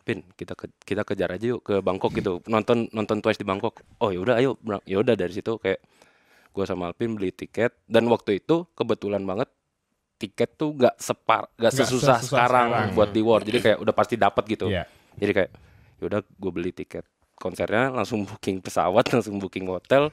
[0.00, 3.84] Pin kita ke, kita kejar aja yuk ke Bangkok gitu nonton nonton Twice di Bangkok
[4.00, 4.56] oh yaudah ayo
[4.88, 5.84] ya udah dari situ kayak
[6.50, 9.52] gue sama Alpin beli tiket dan waktu itu kebetulan banget
[10.20, 12.88] tiket tuh gak separ gak sesusah sesusah sekarang, sekarang.
[12.92, 14.84] buat di war jadi kayak udah pasti dapat gitu Iya.
[15.16, 15.50] jadi kayak
[15.98, 17.04] yaudah gue beli tiket
[17.34, 20.12] konsernya langsung booking pesawat langsung booking hotel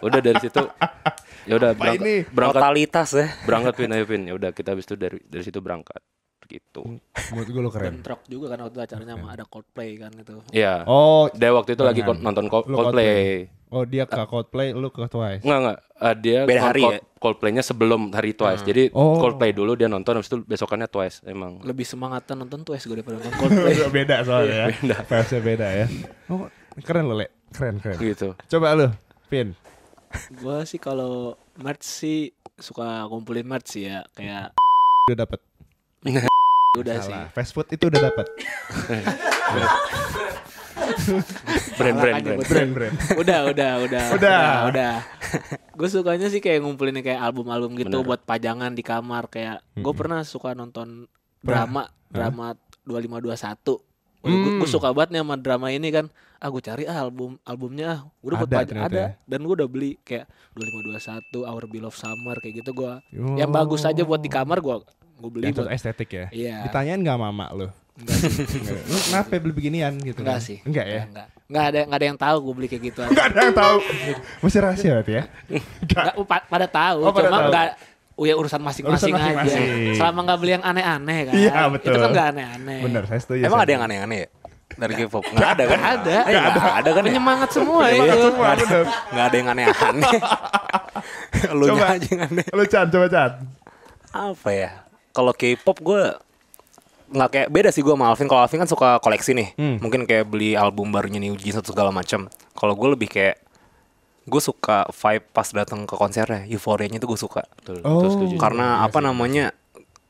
[0.00, 0.66] udah dari situ
[1.44, 2.26] ya udah Apa ini?
[2.26, 3.26] berangkat berangkat Totalitas ya.
[3.42, 6.02] berangkat pin ayo pin ya udah kita habis itu dari dari situ berangkat
[6.48, 6.98] gitu
[7.30, 7.94] Menurut gue lo keren.
[7.94, 10.42] Bentrok juga kan waktu acaranya sama ada Coldplay kan itu.
[10.50, 15.40] ya Oh, dia waktu itu lagi nonton Coldplay oh dia ke Coldplay, lu ke Twice.
[15.40, 17.00] Enggak enggak Eh, dia Beda hari Cold- ya?
[17.16, 19.16] Coldplaynya sebelum hari Twice jadi Oh.
[19.16, 23.16] Coldplay dulu dia nonton habis itu besokannya Twice emang Lebih semangatan nonton tuh gue daripada
[23.16, 23.76] nonton Coldplay.
[23.86, 24.66] beda soalnya ya.
[24.72, 24.96] Beda.
[25.04, 25.86] Fansnya beda ya.
[26.26, 27.28] Oh, keren lo, Le.
[27.50, 27.96] Keren, keren.
[27.96, 28.88] gitu Coba lu,
[29.26, 29.52] Pin.
[30.32, 32.18] gue sih kalau merch sih
[32.56, 34.56] suka kumpulin merch sih ya kayak
[35.06, 35.40] udah dapat.
[36.72, 37.10] Udah sih.
[37.10, 37.26] Salah.
[37.30, 38.26] Fast food itu udah dapat.
[41.76, 42.94] brand brand brand buat Brand brand.
[43.16, 44.04] udah, udah, udah.
[44.12, 44.42] Udah.
[44.68, 44.94] udah.
[45.72, 48.06] gue sukanya sih kayak ngumpulin kayak album-album gitu Bener.
[48.06, 53.80] buat pajangan di kamar kayak gue pernah suka nonton drama, drama 2521.
[54.20, 54.60] Gue Hmm.
[54.64, 56.06] suka banget nih sama drama ini kan.
[56.36, 57.98] Ah gue cari ah album albumnya ah.
[58.18, 59.08] Gue udah buat Ada ada ya.
[59.24, 62.92] dan gue udah beli kayak 2521, Our Beloved Summer kayak gitu gue.
[63.14, 63.36] Oh.
[63.36, 64.76] Yang bagus aja buat di kamar gue
[65.20, 66.26] gue beli Yang buat estetik ya.
[66.30, 66.56] Iya.
[66.64, 67.68] Ditanyain nggak mama lo?
[68.00, 68.80] Enggak.
[68.82, 70.20] Lu kenapa beli beginian gitu?
[70.20, 70.46] Enggak kan?
[70.46, 70.58] sih.
[70.62, 71.02] Enggak ya?
[71.04, 71.26] Enggak.
[71.44, 73.00] Enggak ada enggak ada yang tahu gue beli kayak gitu.
[73.02, 73.76] Enggak ada yang tahu.
[74.40, 75.24] Masih rahasia berarti ya?
[75.82, 77.48] Enggak, pa- pada tahu, Oh, pada cuma tahu.
[77.48, 77.66] enggak
[78.14, 79.32] Oh ya urusan masing-masing aja.
[79.32, 79.96] masing-masing.
[79.96, 81.34] Selama enggak beli yang aneh-aneh kan.
[81.34, 81.88] Iya, betul.
[81.88, 82.78] Itu kan enggak aneh-aneh.
[82.82, 83.42] Bener, saya setuju.
[83.42, 84.28] Emang saya ada yang aneh-aneh ya?
[84.70, 85.24] Dari K-pop?
[85.26, 85.78] Nggak ada kan?
[85.78, 86.16] Nggak ada.
[86.22, 86.90] Nggak ada.
[86.90, 87.08] kan ya?
[87.08, 88.04] Penyemangat semua setuju.
[88.06, 88.26] itu.
[88.30, 88.84] Semua bener.
[89.10, 90.12] Nggak ada yang aneh-aneh.
[91.58, 91.86] Lu Coba.
[91.90, 92.46] aja yang aneh.
[92.50, 93.32] Lu Chan, coba Chan.
[94.10, 94.70] Apa ya?
[95.10, 96.02] Kalau K-pop gue
[97.10, 98.26] nggak kayak beda sih gue sama Alvin.
[98.26, 99.48] Kalau Alvin kan suka koleksi nih.
[99.58, 99.76] Hmm.
[99.78, 102.30] Mungkin kayak beli album barunya New Jeans atau segala macam.
[102.54, 103.42] Kalau gue lebih kayak
[104.24, 107.42] gue suka vibe pas datang ke konsernya, euforianya itu gue suka.
[107.58, 108.06] Betul, Oh.
[108.38, 109.50] Karena apa namanya?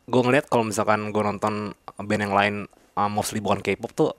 [0.05, 2.55] Gue ngeliat kalau misalkan gue nonton band yang lain
[2.99, 4.11] uh, mostly bukan K-pop tuh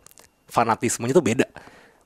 [0.48, 1.46] fanatismenya tuh beda.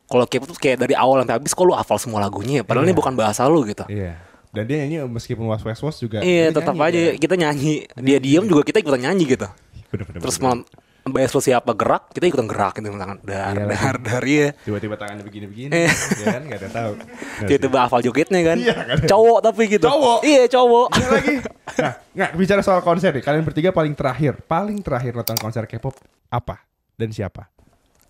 [0.06, 2.64] Kalau K-pop tuh kayak dari awal sampai habis kok lu hafal semua lagunya, ya?
[2.66, 2.92] padahal Iya.
[2.92, 3.86] ini bukan bahasa lu gitu.
[3.88, 4.18] Iya.
[4.50, 6.24] Dan dia nyanyi meskipun was was was juga.
[6.24, 7.16] Iya, dia tetap nyanyi, aja kan?
[7.20, 7.74] kita nyanyi.
[8.02, 9.48] Dia diem juga kita ikutan nyanyi gitu.
[9.96, 10.68] Bener, bener, Terus bener.
[11.06, 14.58] Mbak Eslo siapa gerak, kita ikutan gerak gitu misalkan dar Iya, dar dar ya.
[14.58, 15.94] tiba-tiba tangannya begini-begini, Iya.
[15.94, 16.92] ya kan nggak ada tahu.
[17.46, 18.58] Tiba-tiba hafal jogetnya kan.
[18.58, 18.98] Iya, kan.
[19.06, 19.86] Cowok tapi gitu.
[19.86, 20.20] Cowok.
[20.26, 20.88] Iya, cowok.
[20.92, 21.36] Iya lagi.
[21.76, 23.20] Nah, nggak bicara soal konser nih.
[23.20, 25.94] Kalian bertiga paling terakhir, paling terakhir nonton konser K-pop
[26.32, 26.64] apa
[26.96, 27.52] dan siapa?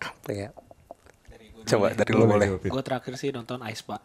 [0.00, 0.48] Apa ya?
[1.66, 2.62] Coba dari lu boleh.
[2.62, 4.00] Gue terakhir sih nonton Aespa.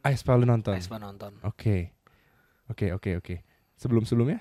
[0.00, 0.72] Aespa lu nonton.
[0.72, 1.36] Aespa nonton.
[1.44, 1.92] Oke.
[2.70, 3.34] Oke, oke, oke.
[3.76, 4.40] Sebelum-sebelumnya?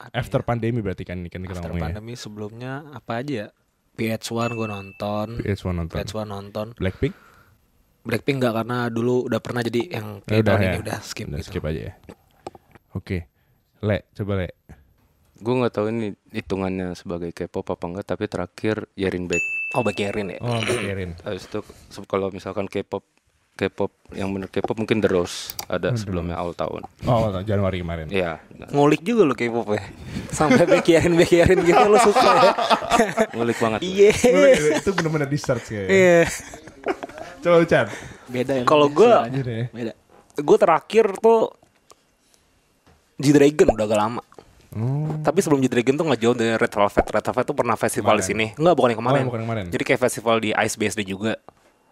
[0.00, 0.46] Apa After ya?
[0.46, 1.84] pandemi berarti kan ini kan kita After ngomongnya.
[1.92, 3.48] pandemi sebelumnya apa aja ya?
[3.92, 5.28] PH1 gue nonton.
[5.38, 5.94] PS1 nonton.
[5.94, 6.66] PH1 nonton.
[6.74, 7.12] Blackpink?
[8.00, 10.64] Blackpink enggak karena dulu udah pernah jadi yang Ya kayak udah ya.
[10.64, 11.48] ini udah skip Udah gitu.
[11.52, 11.94] skip aja ya.
[12.90, 13.28] Oke.
[13.80, 14.48] Le, coba Le.
[15.36, 19.44] Gue nggak tahu ini hitungannya sebagai K-pop apa enggak, tapi terakhir Yerin Baek.
[19.72, 20.40] Oh, bagiarin ya.
[20.40, 21.16] Oh, bayarin.
[21.20, 21.60] Habis itu
[22.04, 23.04] kalau misalkan K-pop
[23.60, 26.88] K-pop yang bener K-pop mungkin The Rose ada sebelumnya awal tahun.
[27.04, 28.08] Oh, Januari kemarin.
[28.08, 28.40] Iya,
[28.72, 29.84] Ngulik juga lu K-pop ya.
[30.32, 32.52] Sampai bagiarin bagiarin gitu lu suka ya.
[33.36, 33.80] ngulik banget.
[33.84, 34.10] Iya.
[34.80, 35.92] itu bener-bener di search kayaknya.
[35.92, 36.20] Iya.
[37.44, 37.86] Coba lu Chan.
[38.32, 38.64] Beda ya.
[38.64, 38.88] Kalau.
[38.88, 39.66] Beda ya.
[39.68, 39.92] beda.
[40.40, 41.52] Gue terakhir tuh
[43.20, 44.22] G-Dragon udah agak lama.
[44.72, 45.20] Oh.
[45.20, 47.06] Tapi sebelum G-Dragon tuh nggak jauh dari Red Velvet.
[47.12, 48.46] Red Velvet tuh pernah festival di sini.
[48.56, 49.22] Enggak, bukan yang kemarin.
[49.22, 49.64] Oh, bukan yang kemarin.
[49.68, 51.36] Jadi kayak festival di Ice BSD juga.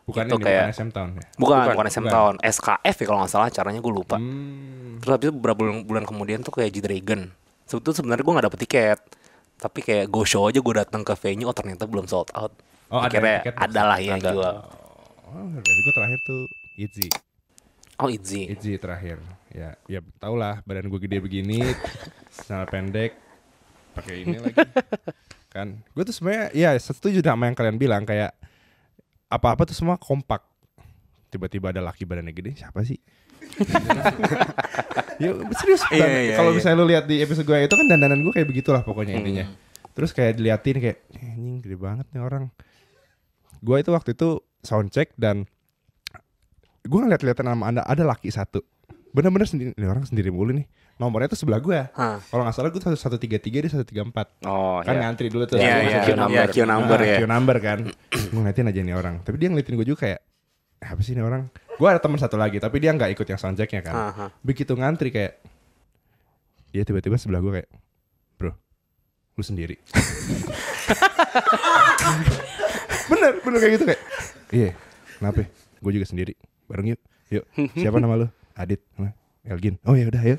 [0.08, 1.24] Bukan Itu ini, kayak- bukan SM Town ya.
[1.36, 2.14] Bukan, Bukan, bukan, SM bukan.
[2.16, 2.34] Town.
[2.40, 4.16] SKF ya kalau nggak salah caranya gue lupa.
[4.16, 4.96] Hmm.
[4.98, 7.28] Terus habis itu beberapa bulan, bulan kemudian tuh kayak G-Dragon.
[7.62, 8.98] Sebetulnya sebenarnya gue gak dapet tiket.
[9.58, 12.56] Tapi kayak go show aja gue datang ke venue, oh ternyata belum sold out.
[12.88, 14.30] Oh, ada Akhirnya tiket ada lah yang Ada.
[14.32, 14.54] jual.
[15.28, 16.42] Oh, berarti gue terakhir tuh
[16.78, 17.08] Itzy.
[17.98, 18.42] Oh Itzy.
[18.48, 19.20] Itzy terakhir.
[19.50, 21.60] Ya, ya tau lah badan gue gede begini,
[22.38, 23.12] celana pendek,
[23.92, 24.56] pakai ini lagi.
[25.54, 28.32] kan, gue tuh sebenarnya ya setuju sama yang kalian bilang kayak
[29.28, 30.44] apa-apa tuh semua kompak.
[31.28, 32.96] Tiba-tiba ada laki badannya gede, siapa sih?
[35.22, 36.56] ya serius Iya, dan iya, kalau iya.
[36.58, 39.44] misalnya lu lihat di episode gue itu kan dandanan gue kayak begitulah pokoknya intinya.
[39.92, 42.48] Terus kayak diliatin kayak "Eh, anjing gede banget nih orang.
[43.60, 45.44] Gue itu waktu itu soundcheck dan
[46.88, 48.64] gue ngeliat-liatan sama anda ada laki satu
[49.12, 50.66] bener-bener sendiri ini orang sendiri mulu nih
[50.98, 51.78] nomornya tuh sebelah gue
[52.28, 54.34] kalau nggak salah gue satu satu tiga tiga dia satu tiga empat.
[54.42, 55.06] Oh, kan ya.
[55.06, 55.56] ngantri dulu tuh.
[55.56, 56.34] Iya, iya, masuk Q number.
[56.34, 57.16] iya, Q number Ah, ya.
[57.16, 57.78] Q number kan.
[58.30, 59.14] Gue ngeliatin aja nih orang.
[59.22, 60.20] Tapi dia ngeliatin gue juga kayak
[60.78, 61.46] "Eh, apa sih ini orang?
[61.72, 63.94] Gue ada teman satu lagi tapi dia nggak ikut yang soundchecknya kan.
[63.94, 64.26] Aha.
[64.40, 65.38] begitu ngantri kayak
[66.68, 67.68] dia tiba-tiba sebelah gue kayak
[68.36, 68.52] bro
[69.32, 69.78] lu sendiri.
[73.08, 74.00] Bener bener kayak gitu kayak
[74.50, 74.70] iya
[75.16, 75.46] kenapa
[75.78, 76.34] gue juga sendiri.
[76.66, 77.00] Bareng yuk.
[77.30, 78.26] Yuk siapa nama lu?
[78.54, 78.82] Adit.
[78.96, 79.12] Hah?
[79.48, 79.74] Elgin.
[79.82, 80.36] Oh ya udah ya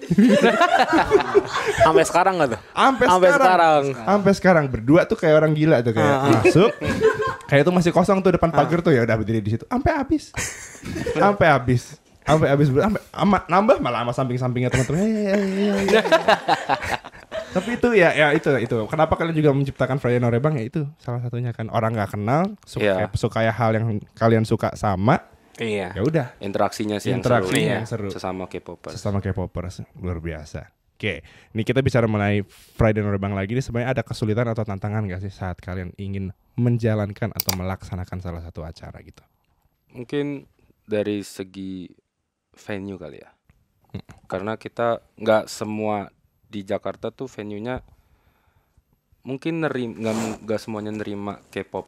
[1.86, 2.60] Sampai sekarang gak tuh?
[2.72, 3.84] sampai Sampai sekarang.
[3.84, 3.84] sekarang.
[4.06, 4.66] sampai sekarang.
[4.70, 6.72] Berdua tuh kayak orang gila tuh kayak masuk
[7.50, 9.66] kayak itu masih kosong tuh depan pagar tuh ya udah berdiri di situ.
[9.66, 10.30] Sampai habis.
[11.18, 11.98] Sampai habis.
[12.20, 13.02] Sampai habis sampai
[13.50, 15.02] nambah malah sama samping-sampingnya teman-teman.
[15.02, 15.42] "Eh, eh, eh,
[15.82, 16.04] eh, eh."
[17.50, 18.78] tapi itu ya ya itu itu.
[18.86, 21.74] Kenapa kalian juga menciptakan Friday Norebang ya itu salah satunya kan.
[21.74, 22.94] Orang nggak kenal suka Iya.
[23.02, 25.26] kayak suka kayak hal yang kalian suka sama
[25.60, 25.92] Iya.
[25.92, 28.08] ya udah Interaksinya sih Interaksinya yang seru.
[28.08, 28.16] yang seru.
[28.16, 28.96] Sesama K-popers.
[28.96, 30.72] sesama K-popers luar biasa.
[31.00, 31.24] Oke,
[31.56, 35.32] ini kita bicara mengenai Friday Norebang lagi nih sebenarnya ada kesulitan atau tantangan gak sih
[35.32, 39.24] saat kalian ingin menjalankan atau melaksanakan salah satu acara gitu?
[39.96, 40.44] Mungkin
[40.84, 41.88] dari segi
[42.52, 43.32] venue kali ya.
[44.28, 46.12] Karena kita nggak semua
[46.52, 47.80] di Jakarta tuh venue-nya
[49.24, 51.88] mungkin nerim nggak nggak semuanya nerima K-pop.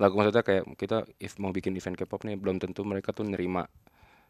[0.00, 3.68] Lah maksudnya kayak kita if mau bikin event K-pop nih belum tentu mereka tuh nerima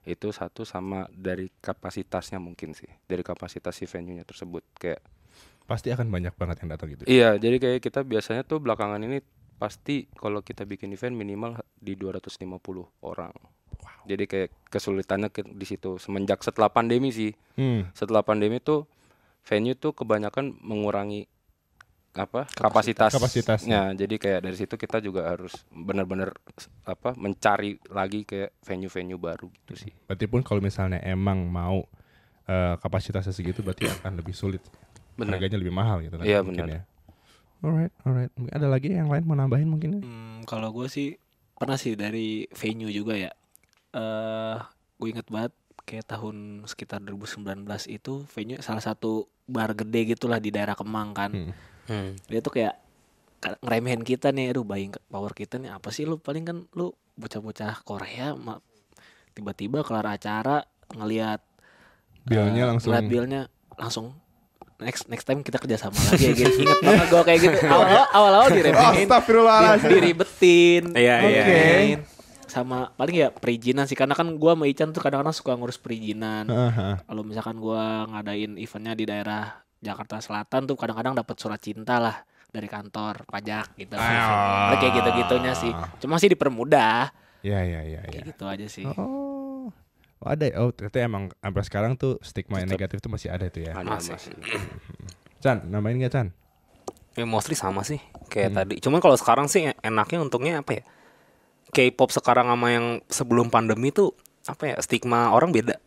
[0.03, 5.05] itu satu sama dari kapasitasnya mungkin sih dari kapasitas si venue-nya tersebut kayak
[5.71, 7.07] Pasti akan banyak banget yang datang gitu.
[7.07, 9.23] Iya, jadi kayak kita biasanya tuh belakangan ini
[9.55, 13.31] pasti kalau kita bikin event minimal di 250 orang.
[14.03, 17.31] Jadi kayak kesulitannya ke- di situ semenjak setelah pandemi sih.
[17.55, 17.87] Hmm.
[17.95, 18.91] Setelah pandemi tuh
[19.47, 21.31] venue tuh kebanyakan mengurangi
[22.11, 23.95] apa kapasitas Kapasitasnya.
[23.95, 26.35] jadi kayak dari situ kita juga harus benar-benar
[26.83, 29.93] apa mencari lagi kayak venue-venue baru gitu sih.
[30.05, 31.87] Berarti pun kalau misalnya emang mau
[32.45, 34.59] eh, kapasitasnya segitu berarti akan lebih sulit.
[35.15, 35.39] Benar.
[35.39, 36.77] Harganya lebih mahal gitu Iya, mungkin benar.
[36.77, 36.83] ya.
[37.61, 38.33] Alright, alright.
[38.35, 39.91] Mungkin Ada lagi yang lain mau nambahin mungkin?
[39.93, 40.01] ya?
[40.01, 41.15] Hmm, kalau gue sih
[41.55, 43.31] pernah sih dari venue juga ya.
[43.93, 44.57] Eh,
[44.97, 50.49] gue inget banget kayak tahun sekitar 2019 itu venue salah satu bar gede gitulah di
[50.49, 51.31] daerah Kemang kan.
[51.31, 51.53] Hmm.
[51.91, 52.15] Hmm.
[52.25, 52.79] Dia tuh kayak
[53.37, 56.89] ka- ngeremehin kita nih, aduh buying power kita nih apa sih lu paling kan lu
[57.17, 58.31] bocah-bocah Korea
[59.31, 61.43] tiba-tiba kelar acara ngelihat
[62.23, 63.43] Bilnya eh, langsung ngeliat bilnya
[63.75, 64.07] langsung
[64.79, 66.63] next next time kita kerja sama lagi ya gitu.
[66.63, 67.57] Ingat banget gue kayak gitu.
[67.67, 69.83] Awal awal awal diremehin, Astagfirullahaladzim.
[69.83, 71.99] di- diribetin, Iya, iya, diremehin.
[72.45, 76.45] sama paling ya perizinan sih karena kan gua sama Ican tuh kadang-kadang suka ngurus perizinan.
[76.47, 76.99] Aha.
[77.01, 82.21] Kalau misalkan gua ngadain eventnya di daerah Jakarta Selatan tuh kadang-kadang dapat surat cinta lah
[82.53, 83.97] dari kantor pajak gitu.
[83.97, 84.77] Ah.
[84.77, 85.73] Kayak gitu-gitunya sih.
[86.05, 87.11] Cuma sih dipermudah.
[87.41, 88.11] Ya, ya, ya, ya.
[88.13, 88.85] Kayak gitu aja sih.
[88.85, 89.73] Oh.
[90.21, 90.45] Oh, ada.
[90.61, 93.73] Oh, ternyata emang sampai sekarang tuh stigma yang negatif tuh masih ada tuh ya.
[93.73, 94.13] Ada Masih.
[94.21, 94.33] masih.
[95.43, 96.29] Chan, nambahin gak Chan?
[97.17, 98.75] Ya mostly sama sih kayak tadi.
[98.85, 100.83] Cuman kalau sekarang sih enaknya untungnya apa ya?
[101.73, 104.13] K-pop sekarang sama yang sebelum pandemi tuh
[104.45, 104.77] apa ya?
[104.85, 105.81] Stigma orang beda.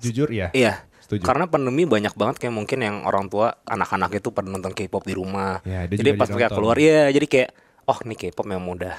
[0.00, 0.48] Jujur ya.
[0.56, 0.85] Iya.
[1.06, 1.22] Setuju.
[1.22, 5.14] Karena pandemi banyak banget kayak mungkin yang orang tua anak-anak itu pada nonton K-pop di
[5.14, 5.62] rumah.
[5.62, 7.50] Ya, jadi pas mereka keluar ya jadi kayak
[7.86, 8.94] oh nih K-pop memang udah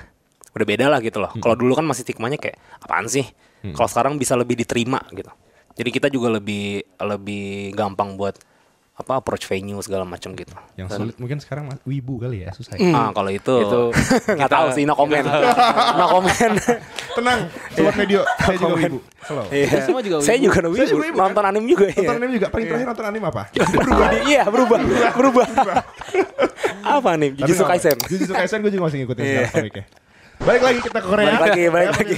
[0.56, 1.36] udah beda lah gitu loh.
[1.36, 3.28] Kalau dulu kan masih stigmanya kayak apaan sih?
[3.76, 5.28] Kalau sekarang bisa lebih diterima gitu.
[5.76, 8.40] Jadi kita juga lebih lebih gampang buat
[8.98, 10.50] apa approach venue segala macam gitu.
[10.74, 12.74] Yang sulit mungkin sekarang wibu kali ya, susah.
[12.76, 12.90] Ya.
[12.92, 13.94] Ah kalau itu Itu
[14.38, 15.22] nggak tahu sih no comment.
[15.94, 16.54] no comment.
[17.18, 17.40] Tenang,
[17.72, 18.98] sobat medio, saya juga wibu.
[19.22, 19.44] Halo.
[19.50, 19.70] Iya.
[19.82, 20.46] semua juga Saya wibu.
[20.46, 20.90] juga no Saya wibu.
[20.90, 21.96] juga wibu, nonton anime juga ya.
[21.96, 22.48] Nonton anime juga.
[22.50, 23.44] Paling terakhir nonton anime apa?
[23.78, 24.10] berubah.
[24.26, 24.80] Iya, berubah.
[25.14, 25.46] Berubah.
[26.84, 27.30] apa nih?
[27.36, 27.64] Jujutsu.
[27.64, 27.98] Kaisen.
[28.02, 29.30] Jujutsu Kaisen gue juga masih ngikutin Iya.
[29.30, 29.86] sekarang komiknya.
[30.38, 31.26] Balik lagi kita ke Korea.
[31.28, 32.16] Balik lagi, balik Ya, lagi.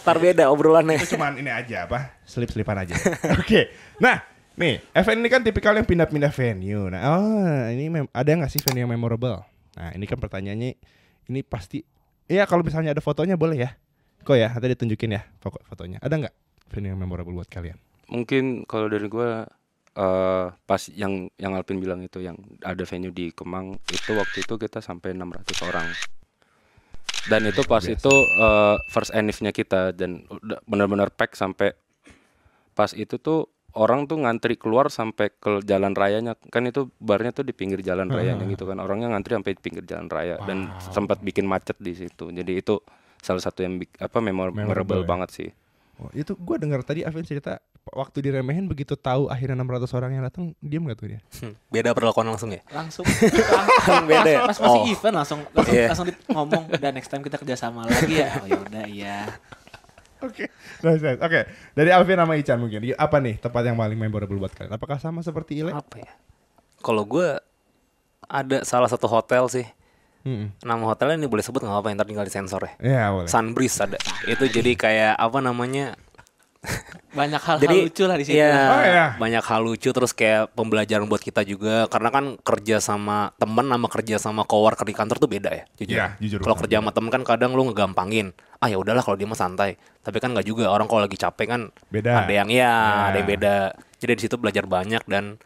[0.00, 0.96] Ntar beda obrolannya.
[0.96, 2.18] Itu cuman ini aja apa?
[2.22, 2.94] Selip-selipan aja.
[3.36, 3.74] Oke.
[3.98, 4.22] Nah,
[4.60, 6.92] nih, event ini kan tipikal yang pindah-pindah venue.
[6.92, 9.40] Nah, oh, ini mem- ada nggak sih venue yang memorable?
[9.74, 10.76] Nah, ini kan pertanyaannya
[11.26, 11.80] ini pasti
[12.28, 13.70] Iya, kalau misalnya ada fotonya boleh ya.
[14.22, 15.98] Kok ya, nanti ditunjukin ya fo- fotonya.
[15.98, 16.34] Ada nggak
[16.70, 17.80] venue yang memorable buat kalian?
[18.06, 19.46] mungkin kalau dari gua
[19.90, 24.54] eh pas yang yang Alvin bilang itu yang ada venue di Kemang itu waktu itu
[24.54, 25.86] kita sampai 600 orang
[27.26, 27.94] dan itu pas biasa.
[27.94, 30.26] itu eh, first anniversary kita dan
[30.66, 31.74] benar-benar pack sampai
[32.74, 37.42] pas itu tuh orang tuh ngantri keluar sampai ke jalan rayanya kan itu barnya tuh
[37.42, 41.18] di pinggir jalan rayanya gitu kan orangnya ngantri sampai di pinggir jalan raya dan sempat
[41.18, 42.82] bikin macet di situ jadi itu
[43.18, 45.08] salah satu yang bik- apa memor- Memorable memorable ya.
[45.08, 45.50] banget sih
[45.96, 50.24] Oh, itu gue dengar tadi Avin cerita waktu diremehin begitu tahu akhirnya 600 orang yang
[50.24, 51.20] datang diam gak tuh dia?
[51.36, 52.64] Hmm, Beda perlakuan langsung ya?
[52.70, 54.40] Langsung Langsung beda ya?
[54.42, 54.88] pas masih Oh.
[54.88, 55.86] event langsung langsung, Iya.
[55.92, 58.32] langsung ngomong dan next time kita kerja sama lagi ya.
[58.34, 59.28] Oh yaudah iya.
[60.26, 60.52] Oke,
[60.84, 61.20] nice, nice.
[61.20, 62.80] Oke, dari Alvin sama Ican mungkin.
[62.96, 64.72] Apa nih tempat yang paling memorable buat kalian?
[64.76, 65.72] Apakah sama seperti Ile?
[65.72, 66.12] Apa ya?
[66.80, 67.40] Kalau gue
[68.30, 69.66] ada salah satu hotel sih.
[70.20, 70.52] Hmm.
[70.60, 72.72] Nama hotelnya ini boleh sebut nggak apa-apa, ntar tinggal disensor ya.
[72.84, 73.28] Ya boleh.
[73.28, 73.98] Sunbreeze ada.
[74.28, 75.96] Itu jadi kayak apa namanya?
[77.10, 78.38] Banyak hal, Jadi lucu lah di situ.
[78.38, 79.06] Iya, Oh, iya.
[79.16, 83.88] banyak hal lucu terus kayak pembelajaran buat kita juga karena kan kerja sama temen sama
[83.88, 85.96] kerja sama coworker di kantor tuh beda ya, jujur.
[85.96, 88.30] Iya, jujur Kalau kerja sama temen kan kadang lu ngegampangin.
[88.56, 89.74] Ah ya udahlah kalau dia mah santai.
[89.98, 92.22] Tapi kan nggak juga orang kalau lagi capek kan Beda.
[92.22, 92.74] ada yang ya, Iya.
[93.08, 93.56] ada yang beda.
[93.98, 95.40] Jadi di situ belajar banyak dan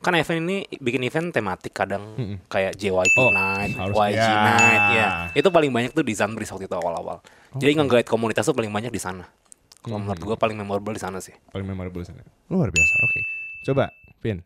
[0.00, 2.02] kan event ini bikin event tematik kadang
[2.44, 4.28] kayak JYP Oh, Night, YG ya.
[4.42, 5.06] Night ya.
[5.32, 7.22] Itu paling banyak tuh di Sunbreeze waktu itu awal-awal.
[7.54, 9.24] Jadi nge-guide komunitas tuh paling banyak di sana.
[9.84, 11.36] Kalau menurut gua paling memorable di sana sih.
[11.52, 12.24] Paling memorable di sana.
[12.48, 12.94] Luar biasa.
[12.98, 13.20] Oke.
[13.62, 13.84] Coba,
[14.18, 14.40] Vin.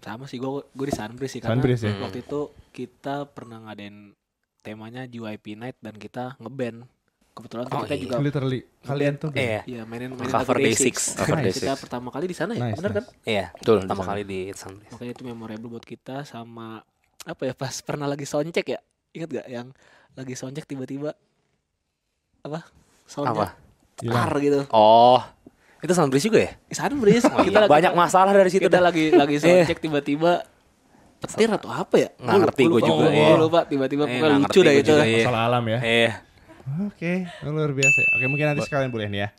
[0.00, 2.00] Sama sih gue gue di Sunbreeze sih karena Sunbreeze ya?
[2.00, 2.40] waktu itu
[2.72, 4.16] kita pernah ngadain
[4.60, 6.88] temanya JYP Night dan kita ngeband.
[7.30, 8.02] Kebetulan Oh, kita iya.
[8.02, 9.60] juga Literally kalian tuh Iya.
[9.62, 11.14] Iya mainin mainin Cover lagu Day6.
[11.14, 11.56] Cover Nah, Day6.
[11.60, 13.04] Kita pertama kali di sana ya, Nice, benar kan?
[13.22, 14.90] Iya, Betul, pertama kali di Sunbreeze.
[14.90, 16.80] Makanya itu memorable buat kita sama
[17.20, 18.80] apa ya pas pernah lagi soundcheck ya.
[19.12, 19.68] Ingat gak yang
[20.12, 21.12] lagi soundcheck tiba-tiba
[22.40, 22.60] apa?
[23.04, 23.46] Soundnya Apa?
[24.02, 24.60] Tar gitu.
[24.70, 25.20] Oh,
[25.80, 26.50] Itu Sunbreeze juga ya?
[26.68, 27.24] Sunbreeze.
[27.26, 27.64] Oh, iya.
[27.64, 28.92] Banyak masalah dari situ Kita dah.
[28.92, 29.64] lagi lagi Iya.
[29.64, 30.44] cek tiba-tiba
[31.20, 32.08] petir atau apa ya?
[32.16, 33.36] Nggak ngerti gua juga, Gue iya.
[33.36, 34.92] lupa tiba-tiba Eh, lucu dah itu.
[34.92, 35.24] iya.
[35.24, 35.78] Masalah alam ya.
[35.80, 36.12] Iya.
[36.84, 38.00] Oke, luar biasa.
[38.14, 39.30] Oke, mungkin nanti sekalian boleh nih ya.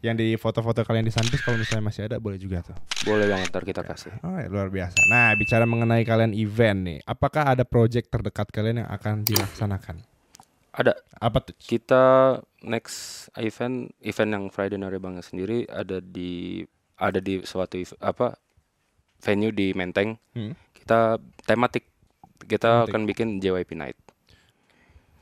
[0.00, 2.72] Yang di foto-foto kalian di Sunbreeze kalau misalnya masih ada boleh juga tuh.
[3.04, 4.16] Boleh banget ntar kita kasih.
[4.20, 4.96] Oh, luar biasa.
[5.06, 10.00] Nah, bicara mengenai kalian event nih, apakah ada project terdekat kalian yang akan dilaksanakan?
[10.70, 11.54] Ada Apa tuh?
[11.56, 12.02] kita
[12.62, 16.62] next event event yang Friday Narebangnya sendiri ada di
[16.94, 18.36] ada di suatu apa
[19.18, 20.14] venue di Menteng.
[20.30, 20.54] Hmm.
[20.72, 21.84] Kita tematik
[22.42, 22.88] kita Tematik.
[22.88, 23.98] akan bikin JYP Night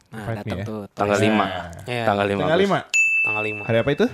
[0.09, 0.65] Nah, datang ya.
[0.65, 0.81] tuh.
[0.91, 1.29] tanggal Iya.
[1.29, 1.45] 5.
[1.85, 2.05] Iya.
[2.05, 2.41] Tanggal 5.
[2.41, 2.79] Tanggal 5.
[3.21, 3.63] Tanggal 5.
[3.63, 4.07] Hari apa itu?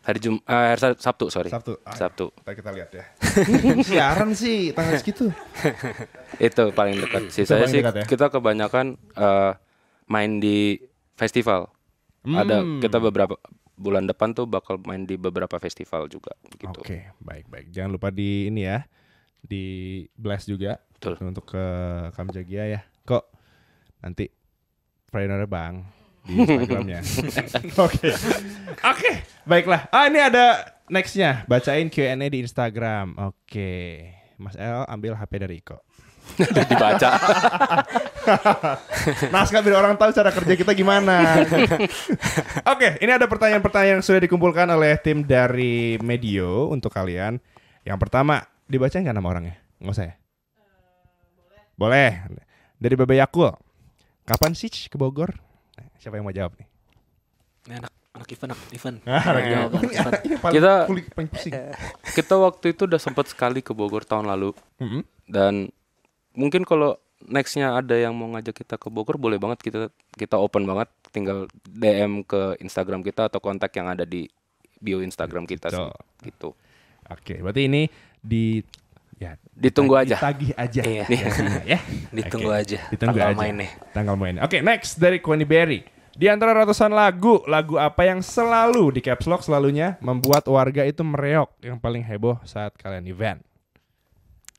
[0.00, 1.50] Hari Jum eh, hari Sab- Sabtu, sorry.
[1.50, 1.76] Sabtu.
[1.82, 2.30] Ah, Sabtu.
[2.38, 3.04] Ntar kita lihat ya.
[3.88, 5.28] Siaran sih tanggal segitu.
[6.38, 7.28] Itu paling dekat.
[7.28, 8.04] Sisanya paling sih dekat ya?
[8.06, 9.52] kita kebanyakan eh,
[10.06, 10.78] main di
[11.14, 11.70] festival.
[12.22, 12.82] Ada Hmm.
[12.82, 13.38] kita beberapa
[13.76, 16.80] bulan depan tuh bakal main di beberapa festival juga gitu.
[16.80, 17.70] Oke, baik-baik.
[17.70, 18.82] Jangan lupa di ini ya.
[19.38, 19.64] Di
[20.12, 21.22] blast juga Betul.
[21.22, 21.64] untuk ke
[22.12, 22.80] Kamjagia ya.
[23.04, 23.24] Kok
[24.00, 24.26] nanti
[25.06, 25.86] Friday Bang
[26.26, 26.98] di Instagramnya.
[27.86, 28.10] Oke.
[28.82, 29.10] Oke,
[29.44, 29.86] baiklah.
[29.88, 31.46] Ah, ini ada nextnya.
[31.46, 33.14] Bacain Q&A di Instagram.
[33.22, 34.02] Oke.
[34.36, 35.78] Mas El ambil HP dari Iko.
[36.36, 37.10] Dibaca.
[39.34, 41.46] Naskah biar orang tahu cara kerja kita gimana.
[42.72, 47.38] Oke, ini ada pertanyaan-pertanyaan yang sudah dikumpulkan oleh tim dari Medio untuk kalian.
[47.86, 49.56] Yang pertama, dibaca nggak nama orangnya?
[49.78, 50.14] Nggak usah ya?
[51.76, 52.24] boleh.
[52.80, 53.52] Dari Bebe Yakul.
[54.24, 55.36] Kapan sih ke Bogor?
[56.00, 56.66] Siapa yang mau jawab nih?
[57.68, 58.96] Ini anak anak event anak event.
[59.04, 60.14] Ah, anak anak event.
[60.40, 61.28] Paling, Kita- paling
[62.16, 65.04] kita waktu itu udah sempat sekali ke Bogor tahun lalu Mm-mm.
[65.28, 65.68] dan
[66.36, 70.68] mungkin kalau nextnya ada yang mau ngajak kita ke Bogor boleh banget kita kita open
[70.68, 74.28] banget tinggal DM ke Instagram kita atau kontak yang ada di
[74.76, 75.88] bio Instagram kita sih
[76.28, 76.52] gitu
[77.06, 77.82] Oke, berarti ini
[78.18, 78.58] di
[79.16, 80.18] ya Ditunggu aja.
[80.18, 80.82] Ditagih aja.
[80.82, 81.04] Iya.
[81.06, 81.78] biasanya, ya.
[82.18, 82.78] Ditunggu Oke, aja.
[82.90, 83.38] Ditunggu tanggal aja.
[83.38, 83.68] mainnya.
[83.94, 84.42] Tanggal mainnya.
[84.44, 85.80] Oke, next dari Connie Berry.
[86.16, 91.04] Di antara ratusan lagu, lagu apa yang selalu di caps lock selalunya membuat warga itu
[91.04, 93.40] mereok yang paling heboh saat kalian event?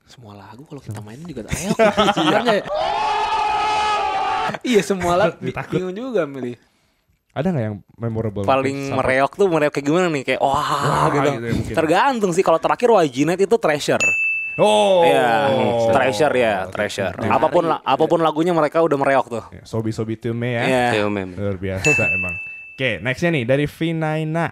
[0.08, 1.72] Semua lagu kalau kita mainin juga ayo
[2.16, 2.64] sebenarnya.
[4.64, 5.36] Iya semua lagu
[5.70, 6.56] bingung juga milih.
[7.32, 8.42] Ada nggak yang memorable?
[8.42, 10.24] Paling Sampai- mereok tuh mereok kayak gimana nih?
[10.26, 11.30] Kayak wah, Wah, gitu.
[11.30, 11.76] gitu ya.
[11.78, 14.02] Tergantung sih kalau terakhir Wajinet itu treasure.
[14.58, 15.54] Oh, Iya,
[15.94, 17.14] treasure ya, treasure.
[17.22, 19.44] Apa pun la- apa pun lagunya mereka udah mereok tuh.
[19.54, 20.64] Ya, Sobi Sobi Tume ya.
[20.66, 20.86] Iya.
[20.98, 21.38] Theo mem.
[21.38, 22.34] Luar biasa emang.
[22.74, 24.50] Oke, nextnya nih dari Vinaina.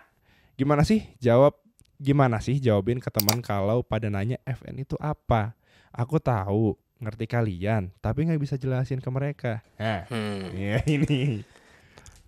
[0.53, 1.57] Gimana sih jawab?
[1.95, 5.55] Gimana sih jawabin ke teman kalau pada nanya FN itu apa?
[5.95, 9.63] Aku tahu, ngerti kalian, tapi nggak bisa jelasin ke mereka.
[9.79, 10.51] Nah, Hmm.
[10.51, 11.43] ya ini.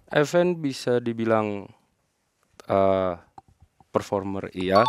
[0.08, 1.68] event bisa dibilang
[2.64, 3.14] eh,
[3.92, 4.84] performer iya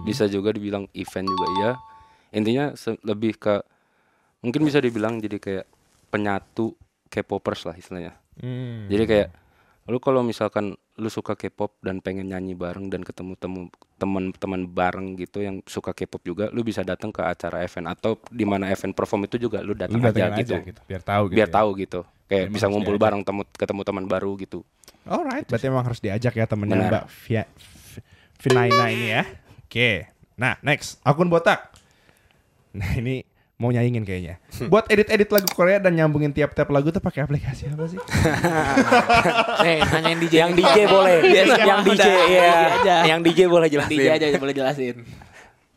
[0.00, 1.70] bisa juga dibilang event juga iya
[2.32, 2.72] intinya
[3.04, 3.60] lebih ke
[4.40, 5.66] mungkin bisa dibilang jadi kayak
[6.08, 6.72] penyatu
[7.08, 8.88] K-popers lah istilahnya Hmm.
[8.88, 9.28] Jadi kayak
[9.90, 13.60] lu kalau misalkan lu suka K-pop dan pengen nyanyi bareng dan ketemu temu
[13.98, 18.46] teman-teman bareng gitu yang suka K-pop juga, lu bisa datang ke acara event atau di
[18.46, 20.54] mana event perform itu juga lu datang aja datengin gitu.
[20.54, 21.36] aja gitu, biar tahu gitu.
[21.38, 21.54] Biar ya.
[21.54, 22.00] tahu gitu.
[22.30, 23.04] Kayak Emang bisa ngumpul diajak.
[23.08, 24.58] bareng temu ketemu teman baru gitu.
[25.02, 26.90] Alright, berarti emang harus diajak ya temennya Benar.
[26.90, 27.42] Mbak Via,
[28.38, 29.22] Vinaina ini ya.
[29.66, 29.90] Oke.
[30.38, 31.74] Nah, next akun botak.
[32.72, 33.26] Nah, ini
[33.62, 34.42] mau nyaingin kayaknya.
[34.66, 38.00] Buat edit-edit lagu Korea dan nyambungin tiap-tiap lagu tuh pakai aplikasi apa sih?
[39.62, 40.34] Nih nanyain DJ.
[40.42, 41.16] Yang DJ boleh.
[41.22, 42.50] Biasanya yang DJ ya.
[42.74, 42.96] aja.
[43.06, 43.94] Yang DJ boleh jelasin.
[43.94, 44.96] DJ aja boleh jelasin.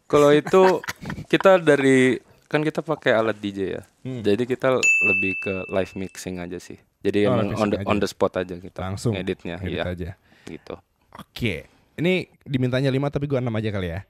[0.09, 0.81] Kalau itu
[1.29, 2.17] kita dari
[2.49, 3.81] kan kita pakai alat DJ ya.
[4.01, 4.25] Hmm.
[4.25, 6.81] Jadi kita lebih ke live mixing aja sih.
[7.05, 9.85] Jadi Oh, emang on the, on the spot aja kita Langsung editnya, edit iya.
[9.85, 10.09] aja.
[10.49, 10.73] Gitu.
[11.13, 11.69] Oke.
[11.95, 14.01] Ini dimintanya 5 tapi gua 6 aja kali ya.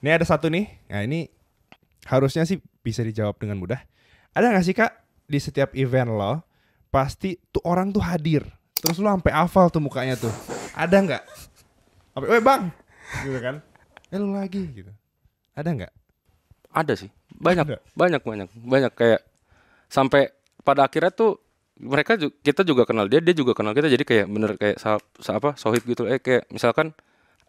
[0.00, 0.70] Ini ada satu nih.
[0.88, 1.28] Nah, ini
[2.06, 3.80] harusnya sih bisa dijawab dengan mudah.
[4.34, 4.92] Ada gak sih Kak
[5.24, 6.44] di setiap event lo
[6.88, 8.44] pasti tuh orang tuh hadir.
[8.76, 10.30] Terus lo sampai hafal tuh mukanya tuh.
[10.76, 11.22] Ada nggak?
[12.12, 12.68] Sampai, "Weh, Bang."
[13.24, 13.64] Gitu kan.
[14.12, 14.92] Eh lu lagi gitu.
[15.56, 15.92] Ada nggak?
[16.74, 17.10] Ada sih.
[17.34, 17.78] Banyak, Ada.
[17.94, 19.20] banyak, banyak, banyak kayak
[19.88, 20.30] sampai
[20.62, 21.38] pada akhirnya tuh
[21.74, 23.90] mereka ju- kita juga kenal dia, dia juga kenal kita.
[23.90, 26.06] Jadi kayak bener kayak sa, sa- apa sohib gitu.
[26.06, 26.94] Eh kayak misalkan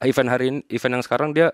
[0.02, 1.54] event hari ini, event yang sekarang dia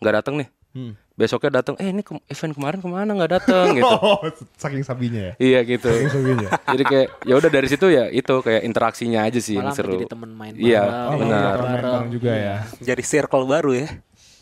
[0.00, 0.48] nggak datang nih.
[0.76, 0.92] Hmm.
[1.16, 3.88] Besoknya datang, eh ini ke- event kemarin ke mana nggak datang gitu.
[4.04, 4.20] Oh,
[4.54, 5.34] saking sabinya ya.
[5.40, 5.88] iya gitu.
[5.88, 6.48] Saking sabinya.
[6.76, 9.92] Jadi kayak ya udah dari situ ya itu kayak interaksinya aja sih Malah yang seru.
[9.94, 11.40] jadi temen main Iya, bareng, Oh, benar.
[11.40, 11.92] bareng- bareng.
[11.96, 12.56] bareng juga ya.
[12.78, 13.88] Jadi circle baru ya.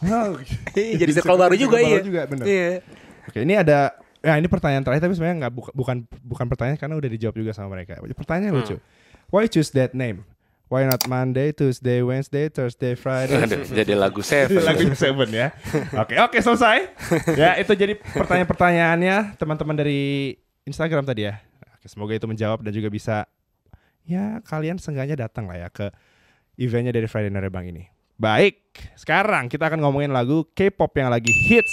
[0.02, 0.34] Oh,
[1.00, 2.02] Jadi circle baru juga circle iya.
[2.02, 2.44] juga, bener.
[2.44, 2.66] Iya.
[3.24, 3.78] Oke, ini ada
[4.18, 7.54] ya ini pertanyaan terakhir tapi sebenarnya nggak buka- bukan bukan pertanyaan karena udah dijawab juga
[7.54, 8.02] sama mereka.
[8.02, 8.76] Pertanyaan lucu.
[9.30, 10.26] Why choose that name?
[10.74, 13.46] Why not Monday, Tuesday, Wednesday, Thursday, Friday?
[13.46, 14.58] Aduh, jadi lagu Seven.
[14.58, 15.54] Lagunya Seven ya.
[15.94, 16.90] Oke, oke selesai.
[17.38, 20.34] ya, itu jadi pertanyaan-pertanyaannya teman-teman dari
[20.66, 21.38] Instagram tadi ya.
[21.78, 23.22] Oke, semoga itu menjawab dan juga bisa
[24.02, 25.94] ya kalian seenggaknya datang lah ya ke
[26.58, 27.86] eventnya dari Friday Night Bang ini.
[28.18, 28.58] Baik,
[28.98, 31.70] sekarang kita akan ngomongin lagu K-pop yang lagi hits.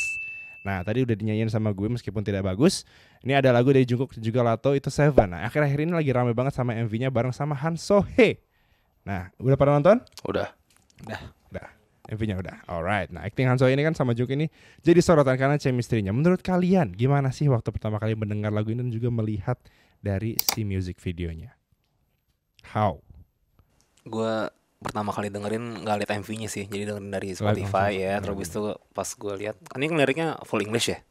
[0.61, 2.85] Nah, tadi udah dinyanyiin sama gue meskipun tidak bagus.
[3.25, 5.33] Ini ada lagu dari Jungkook dan juga Lato itu Seven.
[5.33, 8.50] Nah, akhir-akhir ini lagi rame banget sama MV-nya bareng sama Han So Hye.
[9.01, 9.97] Nah, udah pada nonton?
[10.23, 10.53] Udah.
[11.49, 11.67] Udah.
[12.11, 12.67] MV-nya udah.
[12.67, 13.07] Alright.
[13.07, 16.11] Nah, acting Hanso ini kan sama Juk ini jadi sorotan karena chemistry-nya.
[16.11, 19.55] Menurut kalian gimana sih waktu pertama kali mendengar lagu ini dan juga melihat
[19.97, 21.55] dari si music videonya?
[22.67, 22.99] How?
[24.01, 24.33] gue
[24.81, 27.29] pertama kali dengerin nggak liat MV-nya sih jadi dengerin dari.
[27.37, 31.05] Spotify ya terus itu pas gue lihat ini kan liriknya full English ya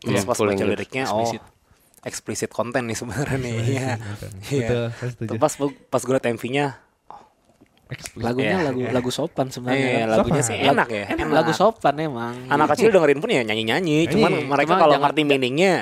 [0.00, 0.64] terus Iya, pas baca English.
[0.72, 1.28] liriknya oh
[2.02, 3.90] explicit content nih sebenarnya nih Iya.
[4.48, 5.36] Iya.
[5.36, 5.52] Pas
[5.92, 6.66] pas gue liat MV-nya
[8.18, 8.90] Lagunya Iya, lagu iya.
[8.90, 9.86] lagu sopan sebenarnya.
[9.86, 12.34] eh, lagunya sih Lagu- enak ya Enak, lagu sopan emang.
[12.46, 15.74] anak kecil dengerin pun ya nyanyi-nyanyi cuman mereka Cuma kalau jangan- ngerti meaningnya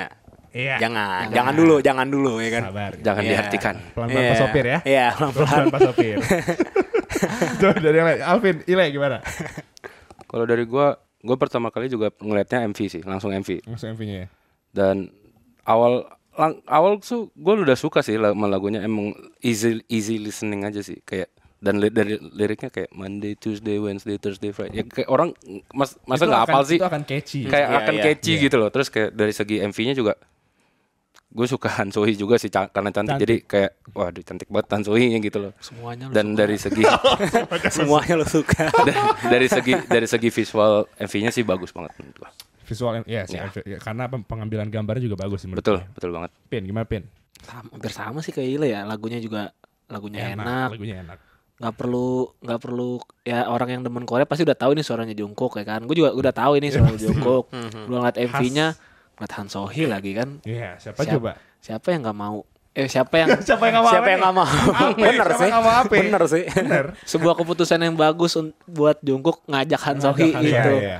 [0.51, 0.75] Iya.
[0.79, 2.91] jangan jangan dulu jangan dulu ya kan Sabar.
[2.95, 3.31] Jangan Iya.
[3.31, 3.75] diartikan.
[3.91, 4.29] Pelan-pelan Iya.
[4.29, 4.79] pas sopir ya.
[4.85, 6.15] iya pelan-pelan Pelan-pelan pas sopir.
[7.59, 8.21] Coba dari yang lain.
[8.21, 9.17] Alvin, Ile gimana?
[10.25, 13.65] Kalau dari gua, gua pertama kali juga ngelihatnya MV sih, langsung MV.
[13.65, 14.27] Langsung MV-nya ya.
[14.69, 15.09] Dan
[15.63, 20.79] awal lang- awal tuh gue udah suka sih sama lagunya emang easy easy listening aja
[20.79, 21.31] sih kayak
[21.65, 24.77] dan li- dari liriknya kayak Monday, Tuesday, Wednesday, Thursday, Friday.
[24.77, 25.33] Ya kayak orang
[25.73, 26.77] mas masa nggak hafal sih?
[26.77, 27.39] Itu akan catchy.
[27.43, 28.03] Kayak Iya, akan iya.
[28.05, 28.69] catchy gitu loh.
[28.69, 30.13] Terus kayak dari segi MV-nya juga
[31.27, 33.19] gue suka Han Sohee juga sih karena cantik, Cantik.
[33.19, 35.51] jadi kayak waduh cantik banget Han Sohee-nya gitu loh.
[35.57, 36.39] Semuanya Dan suka.
[36.39, 36.83] dari segi
[37.75, 42.31] semuanya lo suka da- dari segi dari segi visual MV-nya sih bagus banget menurut gua.
[42.63, 43.37] Visual, ya sih.
[43.37, 43.45] Ya.
[43.61, 45.47] ya, Karena pengambilan gambarnya juga bagus sih.
[45.47, 45.89] menurut Betul, gue.
[45.93, 46.31] betul banget.
[46.45, 47.03] Pin, gimana Pin?
[47.41, 48.81] Sama- hampir sama sih kayak Ile ya.
[48.83, 49.53] Lagunya juga
[49.85, 50.73] lagunya enak.
[50.73, 51.19] Lagunya enak.
[51.55, 52.89] Nggak perlu nggak perlu
[53.21, 55.83] ya orang yang demen Korea pasti udah tahu ini suaranya Jungkook ya kan?
[55.83, 57.47] Gue juga udah tahu ini suara Jungkook.
[57.87, 58.75] Belum ngeliat MV-nya
[59.15, 60.43] ngeliat Han So Hye lagi kan?
[60.43, 61.31] Iya, siapa Siap- coba?
[61.57, 62.43] siapa yang nggak mau?
[62.71, 63.93] Eh siapa yang Siapa yang nggak mau?
[63.93, 64.47] siapa yang nggak mau?
[64.93, 65.49] Bener Siapa sih.
[65.89, 66.43] bener sih.
[66.45, 66.85] Bener.
[67.11, 68.35] sebuah keputusan yang bagus
[68.65, 70.71] buat Jungkook ngajak Han So Hye Iya, gitu.
[70.77, 70.97] iya.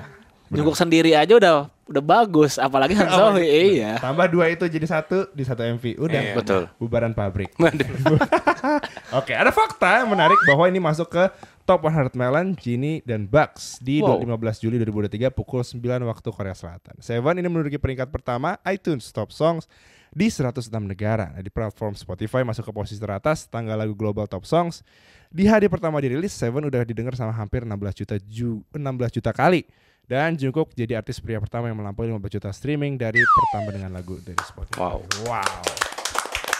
[0.47, 4.85] Jungkook sendiri aja udah udah bagus apalagi Han So Hye iya Tambah dua itu jadi
[4.89, 6.01] satu di satu MV.
[6.01, 6.21] Udah.
[6.21, 6.33] Iya.
[6.33, 6.65] Betul.
[6.81, 7.53] Bubaran pabrik.
[9.19, 11.23] Oke, ada fakta yang menarik bahwa ini masuk ke
[11.65, 14.21] Top 100 Melon, Genie, dan Bugs di Wow.
[14.21, 17.01] 15 Juli 2023 pukul 9 waktu Korea Selatan.
[17.01, 19.65] Seven ini menduduki peringkat pertama iTunes Top Songs
[20.13, 21.33] di 106 negara.
[21.33, 24.85] Nah, di platform Spotify masuk ke posisi teratas tanggal lagu Global Top Songs.
[25.33, 29.65] Di hari pertama dirilis, Seven udah didengar sama hampir 16 juta ju 16 juta kali.
[30.05, 34.21] Dan Jungkook jadi artis pria pertama yang melampaui 15 juta streaming dari pertama dengan lagu
[34.21, 34.77] dari Spotify.
[34.77, 35.01] Wow.
[35.25, 35.61] Wow.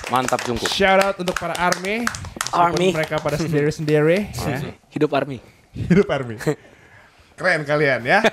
[0.09, 0.69] Mantap Jungkook.
[0.69, 2.09] Shout out untuk para army,
[2.49, 2.89] Army.
[2.89, 4.33] mereka pada sendiri-sendiri.
[4.33, 4.57] ya.
[4.93, 5.37] hidup army
[5.77, 6.41] Hidup army.
[7.35, 8.23] Keren kalian ya.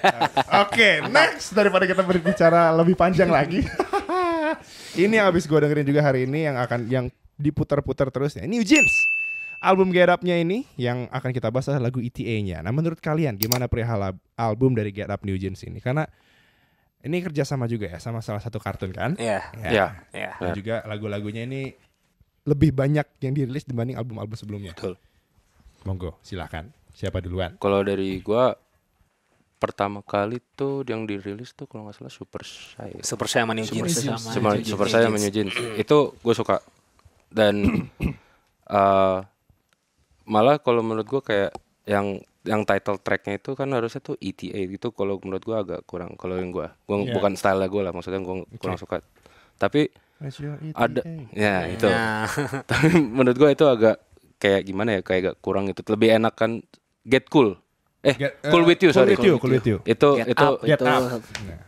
[0.63, 3.67] Oke, next daripada kita berbicara lebih panjang lagi.
[5.03, 7.05] ini yang habis gue dengerin juga hari ini yang akan yang
[7.37, 8.47] diputar-putar terus ya.
[8.47, 8.93] New Jeans.
[9.63, 12.67] Album Get Up-nya ini yang akan kita bahas adalah lagu ETA-nya.
[12.67, 15.79] Nah, menurut kalian gimana perihal album dari Get Up New Jeans ini?
[15.79, 16.03] Karena
[17.07, 19.15] ini kerjasama juga ya sama salah satu kartun kan?
[19.23, 19.39] Iya.
[19.63, 19.87] Ya.
[20.11, 20.31] Iya.
[20.43, 21.71] Dan juga lagu-lagunya ini
[22.43, 24.75] lebih banyak yang dirilis dibanding album-album sebelumnya.
[24.75, 24.99] Betul.
[25.87, 26.75] Monggo, silakan.
[26.91, 27.55] Siapa duluan?
[27.63, 28.59] Kalau dari gua
[29.63, 32.99] pertama kali tuh yang dirilis tuh kalau nggak salah Super Shy.
[32.99, 33.95] Super Shy sama New Jeans.
[33.95, 34.87] Shy sama Super.
[34.91, 35.55] Shy sama New Jeans.
[35.79, 36.59] Itu gue suka.
[37.31, 37.87] Dan
[38.67, 39.19] eh
[40.33, 41.53] malah kalau menurut gua kayak
[41.85, 44.91] yang yang title tracknya itu kan harusnya tuh ETA gitu.
[44.91, 46.16] Kalau menurut gua agak kurang.
[46.16, 47.12] Kalau yang gua, gua Iya.
[47.12, 47.93] bukan style gue lah.
[47.93, 49.05] Maksudnya gua kurang suka.
[49.55, 49.93] Tapi
[50.72, 51.87] ada ya itu.
[51.87, 52.26] Nah,
[52.70, 54.01] Tapi menurut gua itu agak
[54.39, 55.01] kayak gimana ya?
[55.03, 55.85] Kayak agak kurang itu.
[55.85, 56.64] Lebih enak kan
[57.05, 57.59] Get Cool.
[58.03, 59.14] Eh, Get- Cool eh, With You, Cool sorry.
[59.14, 59.78] With You, Cool With You.
[59.85, 61.03] Itu Get itu Up Get itu Up.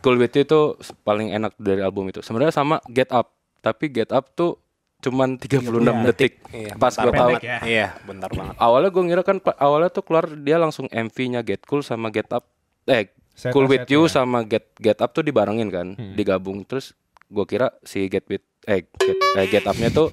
[0.03, 0.61] Cool With You itu
[1.03, 2.19] paling enak dari album itu.
[2.19, 4.59] Sebenarnya sama Get Up, tapi Get Up tuh
[5.03, 6.33] cuman 36 detik.
[6.55, 7.31] iya, Pas gue tahu.
[7.43, 7.59] Ya.
[7.61, 8.55] Iya, bentar banget.
[8.57, 12.47] Awalnya gue ngira kan awalnya tuh keluar dia langsung MV-nya Get Cool sama Get Up.
[12.87, 13.91] Eh, Set Cool With.
[13.91, 16.63] You sama Get Get Up tuh dibarengin kan, digabung.
[16.63, 16.95] Terus
[17.27, 20.09] gue kira si Get With eh Get, eh, Get Up-nya tuh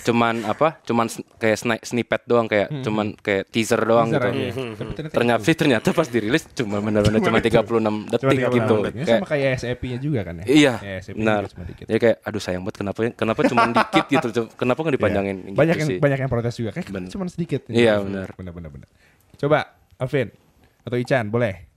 [0.00, 0.80] cuman apa?
[0.82, 1.04] Cuman
[1.36, 4.60] kayak sni- snippet doang kayak cuman kayak teaser doang Teaser gitu.
[4.72, 8.74] Tapi ternyata Ternyata sih ternyata pas dirilis cuma benar-benar cuma 36 Cuma detik 36 gitu.
[8.80, 8.88] detik.
[8.88, 10.44] Ini Kayak sama kayak SAP-nya juga kan ya?
[10.48, 11.42] Iya, Ya, benar.
[11.46, 11.62] cuma.
[11.84, 15.44] Ya kayak aduh sayang banget kenapa kenapa cuma dikit gitu, Cuma- kenapa nggak dipanjangin Iya.
[15.44, 15.98] gitu banyak yang sih.
[16.00, 16.70] banyak yang protes juga.
[16.72, 17.60] Kayak cuma sedikit.
[17.68, 18.28] Iya, benar.
[18.32, 18.88] Benar benar benar.
[19.36, 19.58] Coba
[19.98, 20.32] Alvin
[20.80, 21.67] atau Ican boleh.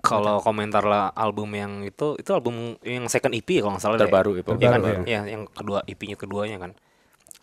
[0.00, 3.96] Kalau komentar lah album yang itu itu album yang second EP ya kalau nggak salah
[3.96, 4.08] deh.
[4.08, 4.50] Terbaru itu.
[4.54, 4.80] Iya kan?
[4.80, 6.72] Terbaru, Ya, yang kedua EP-nya keduanya kan.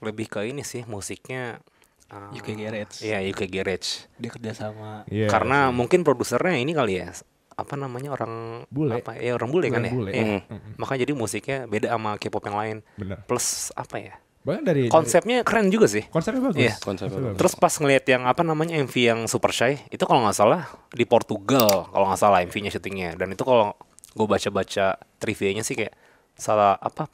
[0.02, 1.62] Lebih ke ini sih musiknya
[2.08, 3.04] UK Garage.
[3.04, 4.08] Iya UK Garage.
[4.16, 5.28] Dia kerja sama Iya.
[5.28, 7.12] Karena mungkin produsernya ini kali ya
[7.58, 8.34] apa namanya orang
[8.70, 9.02] Bule.
[9.02, 9.94] apa ya orang bule kan Orang ya.
[9.98, 10.12] bule.
[10.14, 10.26] Iya.
[10.46, 10.78] Mm.
[10.78, 12.78] Makanya jadi musiknya beda sama K-pop yang lain.
[12.96, 13.18] Bener.
[13.26, 14.14] Plus apa ya?
[14.44, 16.02] Bahkan dari Konsepnya keren juga sih.
[16.02, 16.60] dari- konsepnya bagus.
[16.60, 16.74] Iya.
[16.80, 17.38] Konsepnya bagus.
[17.38, 21.04] Terus pas ngelihat yang apa namanya MV yang Super Shy itu kalau nggak salah di
[21.04, 23.76] Portugal kalau nggak salah MV-nya syutingnya dan itu kalau
[24.12, 24.86] gue baca-baca
[25.18, 25.94] trivianya sih kayak
[26.34, 27.06] salah apa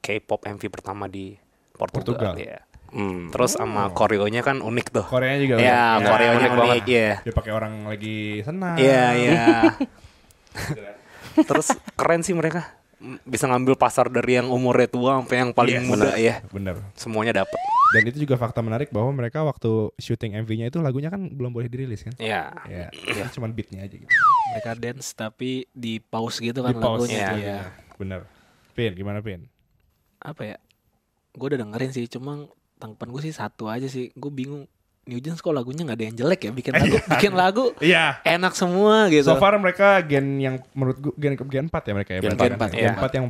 [0.00, 1.38] K-pop MV pertama di
[1.72, 2.34] Portugal, Portugal.
[2.34, 2.58] ya.
[2.90, 3.30] Hmm.
[3.30, 5.06] Terus sama koreonya kan unik tuh.
[5.06, 5.54] Koreanya juga.
[5.56, 6.08] Iya, unik.
[6.08, 6.84] koreonya unik unik, banget.
[6.86, 7.10] iya.
[7.20, 8.76] Dia pakai orang lagi senang.
[8.76, 9.44] Iya, iya.
[11.48, 12.68] Terus keren sih mereka
[13.22, 15.86] bisa ngambil pasar dari yang umurnya tua sampai yang paling Yes.
[15.86, 16.34] muda ya.
[16.48, 16.76] Bener.
[16.94, 17.58] Semuanya dapat.
[17.92, 21.68] Dan itu juga fakta menarik bahwa mereka waktu syuting MV-nya itu lagunya kan belum boleh
[21.68, 22.14] dirilis kan?
[22.16, 22.48] Iya.
[22.64, 23.24] Ya, ya.
[23.30, 24.08] cuma beatnya aja gitu.
[24.52, 27.04] mereka dance tapi di pause gitu kan Di pause.
[27.04, 27.18] lagunya.
[27.18, 27.32] Iya.
[27.36, 27.58] Iya.
[27.96, 28.20] Bener.
[28.72, 29.44] Pin, gimana Pin?
[30.18, 30.56] Apa ya?
[31.32, 34.08] Gue udah dengerin sih, cuma tanggapan gue sih satu aja sih.
[34.12, 34.64] Gue bingung.
[35.02, 38.22] New Jeans kok lagunya nggak ada yang jelek ya bikin lagu bikin lagu Iya.
[38.22, 39.26] enak semua gitu.
[39.26, 42.20] So far mereka gen yang menurut gue gen gen 4 ya mereka ya.
[42.22, 42.70] Gen kan?
[42.70, 42.94] iya.
[42.94, 43.26] Gen 4 yang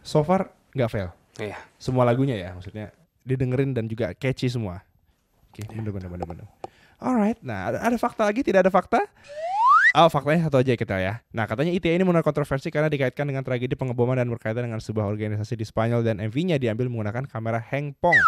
[0.00, 1.12] so far nggak fail.
[1.36, 1.60] Iya.
[1.76, 4.80] Semua lagunya ya maksudnya didengerin dan juga catchy semua.
[5.52, 6.46] Oke, bener bener bener bener.
[7.00, 9.04] Alright, nah ada, ada fakta lagi tidak ada fakta?
[9.90, 11.18] Oh faktanya satu aja kita ya.
[11.34, 15.04] Nah katanya ITE ini menuai kontroversi karena dikaitkan dengan tragedi pengeboman dan berkaitan dengan sebuah
[15.04, 18.20] organisasi di Spanyol dan MV-nya diambil menggunakan kamera handphone.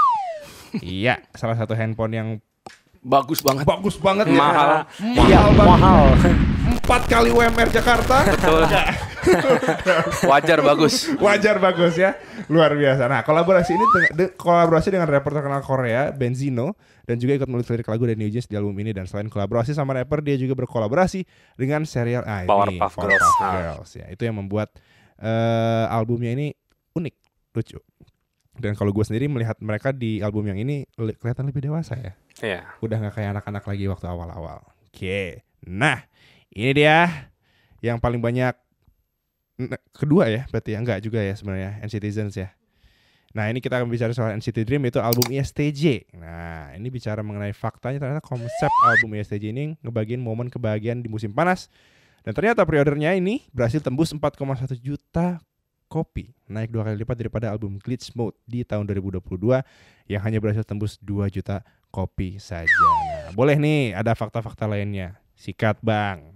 [0.82, 2.28] iya, salah satu handphone yang
[3.02, 3.66] Bagus banget.
[3.66, 4.38] bagus banget ya.
[4.38, 4.70] Mahal.
[5.10, 5.66] mahal banget.
[5.74, 6.04] Mahal.
[6.72, 8.22] Empat kali UMR Jakarta.
[8.24, 8.62] Betul.
[10.30, 11.10] Wajar bagus.
[11.16, 12.14] Wajar bagus ya,
[12.46, 13.06] luar biasa.
[13.06, 17.86] Nah kolaborasi ini de- kolaborasi dengan rapper terkenal Korea Benzino dan juga ikut menulis lirik
[17.86, 21.26] lagu dari New Jeans di album ini dan selain kolaborasi sama rapper dia juga berkolaborasi
[21.54, 23.18] dengan serial ah, ini, Powerpuff Girls.
[23.18, 23.52] Powerpuff Nah.
[23.52, 24.74] Girls ya itu yang membuat
[25.18, 26.54] eh, albumnya ini
[26.92, 27.14] unik
[27.52, 27.78] lucu
[28.52, 32.12] dan kalau gue sendiri melihat mereka di album yang ini li- kelihatan lebih dewasa ya
[32.42, 32.66] Iya.
[32.82, 34.66] udah nggak kayak anak-anak lagi waktu awal-awal.
[34.90, 35.46] Oke.
[35.62, 36.02] Nah
[36.50, 37.30] ini dia
[37.78, 38.52] yang paling banyak
[39.94, 40.78] kedua ya berarti ya.
[40.82, 42.50] Enggak juga ya sebenarnya NCTzens ya.
[43.32, 47.56] Nah ini kita akan bicara soal NCT Dream itu album ISTJ nah ini bicara mengenai
[47.56, 51.72] faktanya ternyata konsep album ISTJ ini ngebagiin momen kebahagiaan di musim panas.
[52.22, 55.42] Dan ternyata preordernya ini berhasil tembus 4,1 juta
[55.90, 56.30] kopi.
[56.46, 59.20] Naik dua kali lipat daripada album Glitch Mode di tahun 2022
[60.06, 62.66] yang hanya berhasil tembus 2 juta kopi saja.
[62.72, 65.20] Nah, boleh nih ada fakta-fakta lainnya.
[65.36, 66.32] Sikat bang.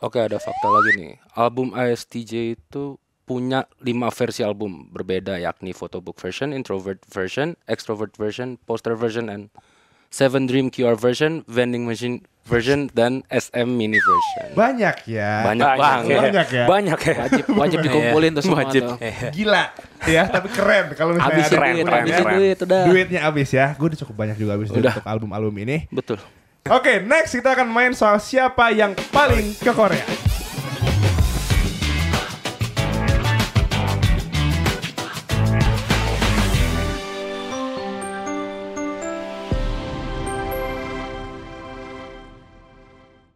[0.00, 1.14] Oke ada fakta lagi nih.
[1.34, 2.96] Album ISTJ itu
[3.28, 9.50] punya lima versi album berbeda yakni photobook version, introvert version, extrovert version, poster version, and
[10.10, 14.58] seven dream QR version, vending machine version, dan SM mini version.
[14.58, 15.46] Banyak ya.
[15.46, 16.18] Banyak banget.
[16.18, 16.64] Banyak ya.
[16.66, 17.14] Banyak ya.
[17.22, 18.82] Wajib wajib dikumpulin tuh semua Wajib.
[18.90, 18.96] tuh.
[19.30, 19.64] Gila.
[20.10, 22.36] ya, tapi keren kalau misalnya ada keren, duit, keren, habisin keren.
[22.40, 22.82] duit udah.
[22.90, 23.66] duitnya habis ya.
[23.78, 25.86] Gue udah cukup banyak juga habis untuk album-album ini.
[25.94, 26.18] Betul.
[26.68, 30.29] Oke, next kita akan main soal siapa yang paling ke Korea.